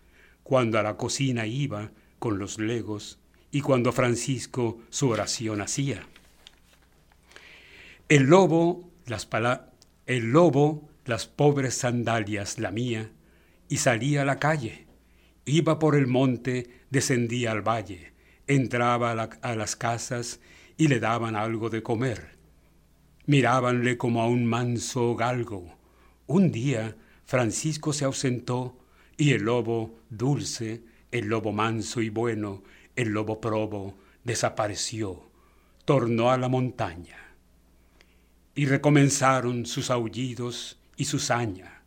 Cuando 0.43 0.80
a 0.80 0.84
la 0.84 0.98
cocina 0.98 1.46
iba 1.46 1.91
con 2.20 2.39
los 2.39 2.60
legos 2.60 3.20
y 3.52 3.62
cuando 3.62 3.91
Francisco 3.91 4.80
su 4.89 5.10
oración 5.10 5.62
hacía. 5.62 6.08
El 8.10 8.24
lobo, 8.24 8.89
las 9.06 9.28
el 10.06 10.32
lobo, 10.32 10.88
las 11.06 11.26
pobres 11.26 11.76
sandalias 11.76 12.60
la 12.60 12.72
mía, 12.72 13.10
y 13.68 13.78
salía 13.78 14.22
a 14.22 14.26
la 14.26 14.38
calle. 14.38 14.86
Iba 15.46 15.80
por 15.80 15.96
el 15.96 16.06
monte, 16.06 16.82
descendía 16.91 17.52
al 17.52 17.68
valle, 17.68 18.14
entraba 18.48 19.12
a, 19.12 19.56
las 19.56 19.76
casas 19.76 20.39
y 20.78 20.88
le 20.88 21.00
daban 21.00 21.36
algo 21.36 21.70
de 21.70 21.84
comer. 21.84 22.36
Mirábanle 23.26 23.98
como 23.98 24.22
a 24.22 24.28
un 24.28 24.46
manso 24.46 25.16
galgo, 25.16 25.76
un 26.28 26.52
día 26.52 26.96
Francisco 27.26 27.93
se 27.93 28.06
ausentó 28.06 28.78
y 29.18 29.32
el 29.32 29.43
lobo 29.43 30.00
dulce, 30.10 30.84
el 31.12 31.28
lobo 31.28 31.52
manso 31.52 32.02
y 32.02 32.10
bueno, 32.10 32.64
el 32.96 33.10
lobo 33.10 33.41
probo, 33.41 33.96
desapareció, 34.24 35.30
tornó 35.86 36.32
a 36.32 36.38
la 36.38 36.50
montaña. 36.50 37.18
Y 38.54 38.68
recomenzaron 38.68 39.66
sus 39.66 39.89
aullidos 39.89 40.80
y 40.96 41.06
su 41.06 41.20
saña. 41.20 41.82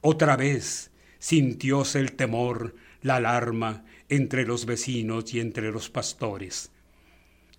Otra 0.00 0.36
vez 0.36 0.90
sintióse 1.18 1.98
el 1.98 2.12
temor, 2.12 2.74
la 3.02 3.16
alarma 3.16 3.84
entre 4.08 4.46
los 4.46 4.66
vecinos 4.66 5.32
y 5.34 5.40
entre 5.40 5.70
los 5.70 5.90
pastores. 5.90 6.70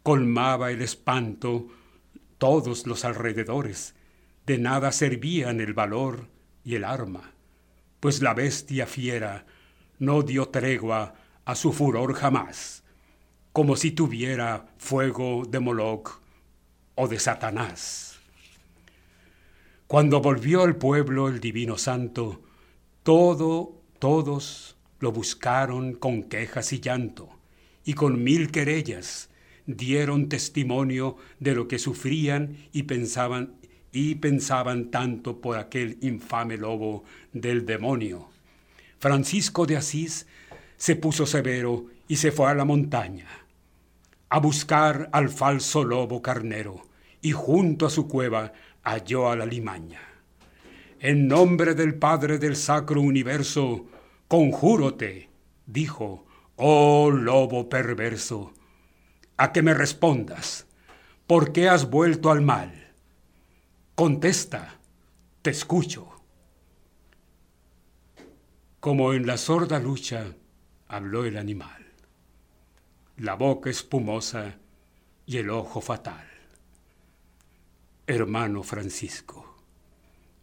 Colmaba 0.03 0.71
el 0.71 0.81
espanto 0.81 1.67
todos 2.37 2.85
los 2.87 3.05
alrededores. 3.05 3.95
De 4.45 4.57
nada 4.57 4.91
servían 4.91 5.59
el 5.59 5.73
valor 5.73 6.27
y 6.63 6.75
el 6.75 6.83
arma, 6.83 7.33
pues 7.99 8.21
la 8.21 8.33
bestia 8.33 8.85
fiera 8.85 9.45
no 9.97 10.21
dio 10.21 10.49
tregua 10.49 11.15
a 11.45 11.55
su 11.55 11.71
furor 11.71 12.13
jamás, 12.13 12.83
como 13.53 13.75
si 13.75 13.91
tuviera 13.91 14.67
fuego 14.77 15.45
de 15.47 15.59
Moloch 15.59 16.19
o 16.95 17.07
de 17.07 17.19
Satanás. 17.19 18.19
Cuando 19.87 20.21
volvió 20.21 20.63
al 20.63 20.75
pueblo 20.75 21.27
el 21.27 21.39
divino 21.39 21.77
santo, 21.77 22.41
todo, 23.03 23.81
todos 23.99 24.74
lo 24.99 25.11
buscaron 25.11 25.93
con 25.93 26.23
quejas 26.23 26.73
y 26.73 26.79
llanto, 26.79 27.29
y 27.83 27.93
con 27.93 28.23
mil 28.23 28.51
querellas 28.51 29.29
dieron 29.65 30.29
testimonio 30.29 31.17
de 31.39 31.55
lo 31.55 31.67
que 31.67 31.79
sufrían 31.79 32.57
y 32.71 32.83
pensaban 32.83 33.55
y 33.91 34.15
pensaban 34.15 34.91
tanto 34.91 35.39
por 35.39 35.57
aquel 35.57 35.97
infame 36.01 36.57
lobo 36.57 37.05
del 37.31 37.65
demonio. 37.65 38.29
Francisco 38.99 39.65
de 39.65 39.77
Asís 39.77 40.27
se 40.75 40.95
puso 40.95 41.25
severo 41.25 41.85
y 42.07 42.17
se 42.17 42.31
fue 42.31 42.49
a 42.49 42.55
la 42.55 42.65
montaña 42.65 43.27
a 44.29 44.39
buscar 44.39 45.09
al 45.13 45.29
falso 45.29 45.83
lobo 45.83 46.21
carnero 46.21 46.81
y 47.21 47.31
junto 47.31 47.85
a 47.85 47.89
su 47.89 48.07
cueva 48.07 48.51
halló 48.83 49.29
a 49.29 49.35
la 49.35 49.45
limaña. 49.45 50.01
En 50.99 51.27
nombre 51.27 51.73
del 51.73 51.95
Padre 51.95 52.37
del 52.37 52.55
Sacro 52.55 52.99
Universo, 53.01 53.85
conjúrote, 54.27 55.29
dijo, 55.65 56.25
oh 56.55 57.11
lobo 57.11 57.69
perverso, 57.69 58.53
a 59.37 59.51
que 59.51 59.61
me 59.61 59.73
respondas, 59.73 60.67
¿por 61.27 61.51
qué 61.51 61.69
has 61.69 61.89
vuelto 61.89 62.31
al 62.31 62.41
mal? 62.41 62.93
Contesta, 63.95 64.79
te 65.41 65.49
escucho. 65.51 66.09
Como 68.79 69.13
en 69.13 69.25
la 69.25 69.37
sorda 69.37 69.79
lucha 69.79 70.35
habló 70.87 71.25
el 71.25 71.37
animal, 71.37 71.93
la 73.17 73.35
boca 73.35 73.69
espumosa 73.69 74.57
y 75.25 75.37
el 75.37 75.49
ojo 75.49 75.81
fatal. 75.81 76.27
Hermano 78.07 78.61
Francisco, 78.61 79.57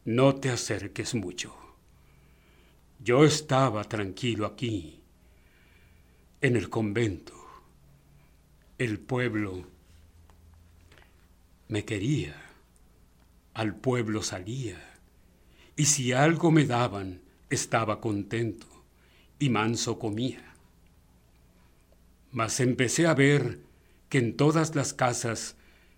no 0.05 0.35
te 0.35 0.51
acerques 0.51 1.15
mucho. 1.15 1.62
Yo 3.05 3.25
estaba 3.25 3.83
tranquilo 3.83 4.47
aquí, 4.47 5.01
en 6.41 6.55
el 6.55 6.71
convento. 6.71 7.35
El 8.79 9.01
pueblo 9.01 9.67
me 11.67 11.85
quería, 11.85 12.41
al 13.55 13.75
pueblo 13.75 14.23
salía, 14.23 15.01
y 15.75 15.87
si 15.87 16.13
algo 16.13 16.53
me 16.53 16.65
daban, 16.65 17.23
estaba 17.51 18.01
contento 18.01 18.69
y 19.41 19.49
manso 19.49 19.99
comía. 19.99 20.55
Mas 22.31 22.61
empecé 22.61 23.09
a 23.09 23.15
ver 23.15 23.59
que 24.11 24.19
en 24.19 24.37
todas 24.37 24.77
las 24.77 24.95
casas 24.95 25.57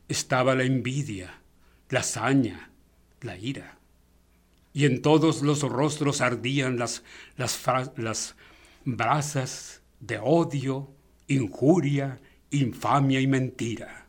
estaba 0.08 0.54
la 0.54 0.64
envidia, 0.64 1.42
la 1.90 2.02
saña, 2.02 2.70
la 3.20 3.36
ira. 3.36 3.78
Y 4.74 4.84
en 4.84 5.00
todos 5.00 5.40
los 5.40 5.62
rostros 5.62 6.20
ardían 6.20 6.78
las, 6.78 7.04
las, 7.36 7.62
las 7.96 8.34
brasas 8.84 9.80
de 10.00 10.18
odio, 10.18 10.90
injuria, 11.28 12.20
infamia 12.50 13.20
y 13.20 13.26
mentira. 13.26 14.06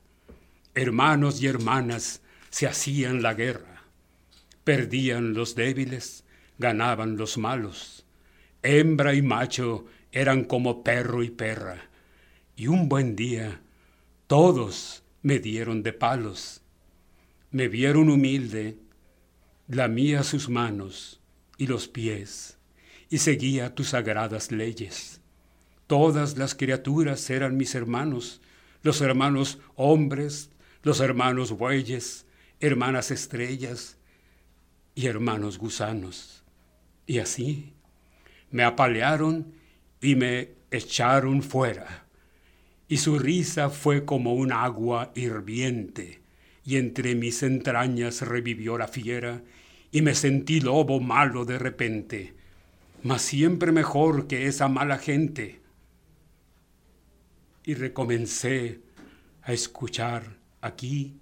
Hermanos 0.73 1.41
y 1.41 1.47
hermanas 1.47 2.21
se 2.49 2.67
hacían 2.67 3.21
la 3.21 3.35
guerra. 3.35 3.83
Perdían 4.63 5.35
los 5.35 5.55
débiles, 5.55 6.25
ganaban 6.57 7.15
los 7.15 7.37
malos. 7.37 8.05
Hembra 8.63 9.13
y 9.13 9.21
macho 9.21 9.85
eran 10.11 10.45
como 10.45 10.83
perro 10.83 11.23
y 11.23 11.29
perra. 11.29 11.89
Y 12.55 12.67
un 12.67 12.89
buen 12.89 13.15
día 13.15 13.61
todos 14.27 15.03
me 15.21 15.39
dieron 15.39 15.83
de 15.83 15.93
palos. 15.93 16.61
Me 17.51 17.67
vieron 17.67 18.09
humilde, 18.09 18.77
lamía 19.67 20.23
sus 20.23 20.49
manos 20.49 21.19
y 21.57 21.67
los 21.67 21.87
pies 21.87 22.57
y 23.09 23.19
seguía 23.19 23.73
tus 23.73 23.89
sagradas 23.89 24.51
leyes. 24.51 25.21
Todas 25.87 26.37
las 26.37 26.55
criaturas 26.55 27.29
eran 27.29 27.57
mis 27.57 27.75
hermanos, 27.75 28.41
los 28.81 29.01
hermanos 29.01 29.59
hombres, 29.75 30.49
los 30.83 30.99
hermanos 30.99 31.51
bueyes, 31.51 32.25
hermanas 32.59 33.11
estrellas 33.11 33.97
y 34.95 35.07
hermanos 35.07 35.57
gusanos. 35.57 36.43
Y 37.05 37.19
así 37.19 37.73
me 38.51 38.63
apalearon 38.63 39.53
y 40.01 40.15
me 40.15 40.51
echaron 40.71 41.43
fuera. 41.43 42.05
Y 42.87 42.97
su 42.97 43.17
risa 43.17 43.69
fue 43.69 44.05
como 44.05 44.33
un 44.33 44.51
agua 44.51 45.11
hirviente, 45.15 46.21
y 46.65 46.77
entre 46.77 47.13
mis 47.13 47.43
entrañas 47.43 48.21
revivió 48.21 48.77
la 48.77 48.87
fiera, 48.87 49.43
y 49.91 50.01
me 50.01 50.15
sentí 50.15 50.59
lobo 50.59 50.99
malo 50.99 51.45
de 51.45 51.59
repente, 51.59 52.33
mas 53.03 53.21
siempre 53.21 53.71
mejor 53.71 54.27
que 54.27 54.47
esa 54.47 54.67
mala 54.67 54.97
gente. 54.97 55.61
Y 57.63 57.75
recomencé 57.75 58.81
a 59.43 59.53
escuchar 59.53 60.37
aquí, 60.59 61.19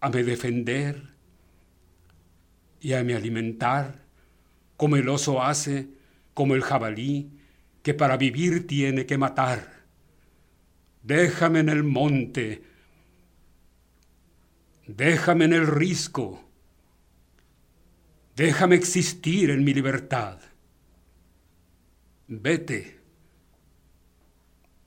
a 0.00 0.08
me 0.08 0.22
defender, 0.22 1.10
y 2.80 2.94
a 2.94 3.02
me 3.04 3.14
alimentar, 3.14 4.04
como 4.76 4.96
el 4.96 5.08
oso 5.08 5.42
hace, 5.42 5.88
como 6.34 6.54
el 6.54 6.62
jabalí, 6.62 7.30
que 7.82 7.94
para 7.94 8.16
vivir 8.16 8.66
tiene 8.66 9.06
que 9.06 9.18
matar. 9.18 9.80
Déjame 11.02 11.60
en 11.60 11.68
el 11.68 11.82
monte, 11.82 12.69
déjame 14.96 15.44
en 15.44 15.52
el 15.52 15.66
risco, 15.66 16.42
déjame 18.36 18.74
existir 18.74 19.50
en 19.50 19.64
mi 19.64 19.72
libertad. 19.74 20.40
Vete, 22.26 22.98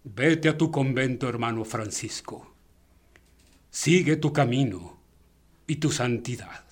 vete 0.04 0.50
a 0.50 0.58
tu 0.58 0.72
convento, 0.72 1.28
hermano 1.28 1.66
Francisco. 1.66 2.54
Sigue 3.70 4.18
tu 4.18 4.32
camino 4.32 4.98
y 5.68 5.78
tu 5.78 5.92
santidad. 5.92 6.64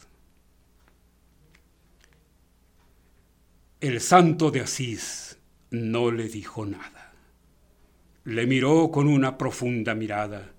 El 3.79 3.99
santo 3.99 4.51
de 4.51 4.61
Asís 4.61 5.37
no 5.71 6.11
le 6.11 6.27
dijo 6.27 6.65
nada. 6.65 7.13
Le 8.25 8.45
miró 8.45 8.91
con 8.91 9.07
una 9.07 9.37
profunda 9.37 9.95
mirada 9.95 10.51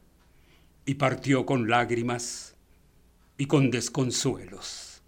y 0.84 0.94
partió 0.94 1.46
con 1.46 1.70
lágrimas 1.70 2.51
y 3.36 3.46
con 3.46 3.70
desconsuelos. 3.70 5.02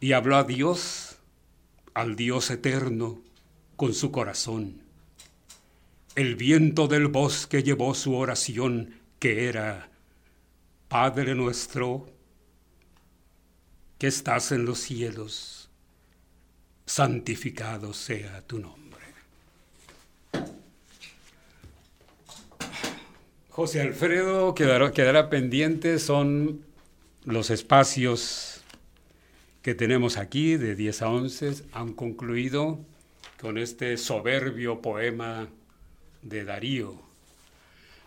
Y 0.00 0.12
habló 0.12 0.36
a 0.36 0.44
Dios, 0.44 1.16
al 1.94 2.16
Dios 2.16 2.50
eterno, 2.50 3.20
con 3.76 3.94
su 3.94 4.10
corazón. 4.10 4.82
El 6.14 6.36
viento 6.36 6.88
del 6.88 7.08
bosque 7.08 7.62
llevó 7.62 7.94
su 7.94 8.14
oración 8.14 8.94
que 9.18 9.48
era, 9.48 9.90
Padre 10.88 11.34
nuestro, 11.34 12.10
que 13.98 14.06
estás 14.06 14.52
en 14.52 14.64
los 14.64 14.80
cielos 14.80 15.60
santificado 16.90 17.94
sea 17.94 18.42
tu 18.42 18.58
nombre. 18.58 18.89
José 23.60 23.82
Alfredo 23.82 24.54
quedará, 24.54 24.90
quedará 24.90 25.28
pendiente, 25.28 25.98
son 25.98 26.64
los 27.26 27.50
espacios 27.50 28.62
que 29.60 29.74
tenemos 29.74 30.16
aquí 30.16 30.56
de 30.56 30.74
10 30.74 31.02
a 31.02 31.10
11, 31.10 31.52
han 31.72 31.92
concluido 31.92 32.78
con 33.38 33.58
este 33.58 33.98
soberbio 33.98 34.80
poema 34.80 35.50
de 36.22 36.46
Darío. 36.46 37.02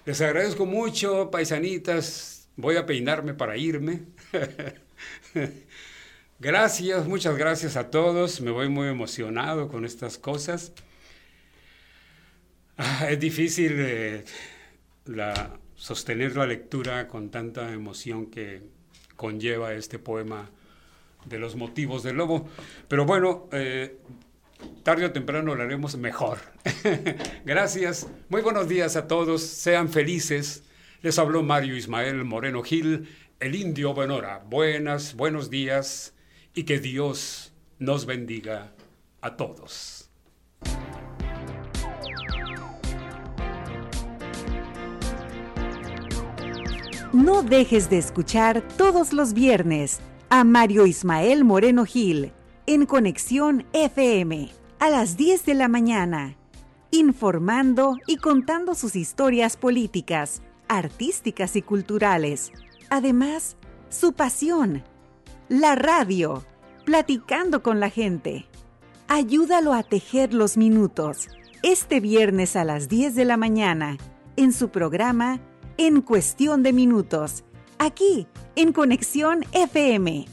Les 0.07 0.19
agradezco 0.21 0.65
mucho, 0.65 1.29
paisanitas, 1.29 2.47
voy 2.55 2.77
a 2.77 2.87
peinarme 2.87 3.35
para 3.35 3.55
irme. 3.55 3.99
Gracias, 6.39 7.07
muchas 7.07 7.37
gracias 7.37 7.77
a 7.77 7.91
todos. 7.91 8.41
Me 8.41 8.49
voy 8.49 8.69
muy 8.69 8.87
emocionado 8.87 9.67
con 9.67 9.85
estas 9.85 10.17
cosas. 10.17 10.71
Ah, 12.75 13.05
es 13.11 13.19
difícil 13.19 13.75
eh, 13.77 14.25
la, 15.05 15.59
sostener 15.75 16.35
la 16.35 16.45
lectura 16.45 17.07
con 17.07 17.29
tanta 17.29 17.71
emoción 17.71 18.27
que 18.27 18.61
conlleva 19.15 19.73
este 19.73 19.99
poema 19.99 20.49
de 21.25 21.39
los 21.39 21.55
motivos 21.55 22.03
del 22.03 22.17
lobo. 22.17 22.49
Pero 22.87 23.05
bueno, 23.05 23.47
eh, 23.51 23.97
tarde 24.83 25.05
o 25.05 25.11
temprano 25.11 25.55
lo 25.55 25.63
haremos 25.63 25.97
mejor. 25.97 26.39
Gracias, 27.45 28.07
muy 28.29 28.41
buenos 28.41 28.67
días 28.67 28.95
a 28.95 29.07
todos, 29.07 29.41
sean 29.41 29.89
felices. 29.89 30.63
Les 31.01 31.19
habló 31.19 31.43
Mario 31.43 31.75
Ismael 31.75 32.23
Moreno 32.23 32.63
Gil, 32.63 33.09
el 33.39 33.55
indio 33.55 33.93
Benora. 33.93 34.43
Buenas, 34.49 35.15
buenos 35.15 35.49
días 35.49 36.13
y 36.53 36.63
que 36.63 36.79
Dios 36.79 37.53
nos 37.79 38.05
bendiga 38.05 38.73
a 39.21 39.35
todos. 39.35 40.09
No 47.13 47.43
dejes 47.43 47.91
de 47.91 47.99
escuchar 47.99 48.67
todos 48.75 49.13
los 49.13 49.33
viernes 49.33 49.99
a 50.31 50.43
Mario 50.43 50.87
Ismael 50.87 51.43
Moreno 51.45 51.85
Gil 51.85 52.33
en 52.65 52.87
Conexión 52.87 53.67
FM 53.71 54.49
a 54.79 54.89
las 54.89 55.15
10 55.15 55.45
de 55.45 55.53
la 55.53 55.67
mañana, 55.67 56.35
informando 56.89 57.97
y 58.07 58.17
contando 58.17 58.73
sus 58.73 58.95
historias 58.95 59.57
políticas, 59.57 60.41
artísticas 60.67 61.55
y 61.55 61.61
culturales. 61.61 62.51
Además, 62.89 63.57
su 63.89 64.13
pasión, 64.13 64.83
la 65.49 65.75
radio, 65.75 66.43
platicando 66.83 67.61
con 67.61 67.79
la 67.79 67.91
gente. 67.91 68.47
Ayúdalo 69.07 69.73
a 69.73 69.83
tejer 69.83 70.33
los 70.33 70.57
minutos 70.57 71.27
este 71.61 71.99
viernes 71.99 72.55
a 72.55 72.63
las 72.63 72.89
10 72.89 73.13
de 73.13 73.25
la 73.25 73.37
mañana 73.37 73.97
en 74.35 74.51
su 74.51 74.69
programa 74.69 75.39
En 75.77 76.01
Cuestión 76.01 76.61
de 76.61 76.71
Minutos, 76.71 77.43
aquí 77.79 78.27
en 78.55 78.73
Conexión 78.73 79.43
FM 79.53 80.32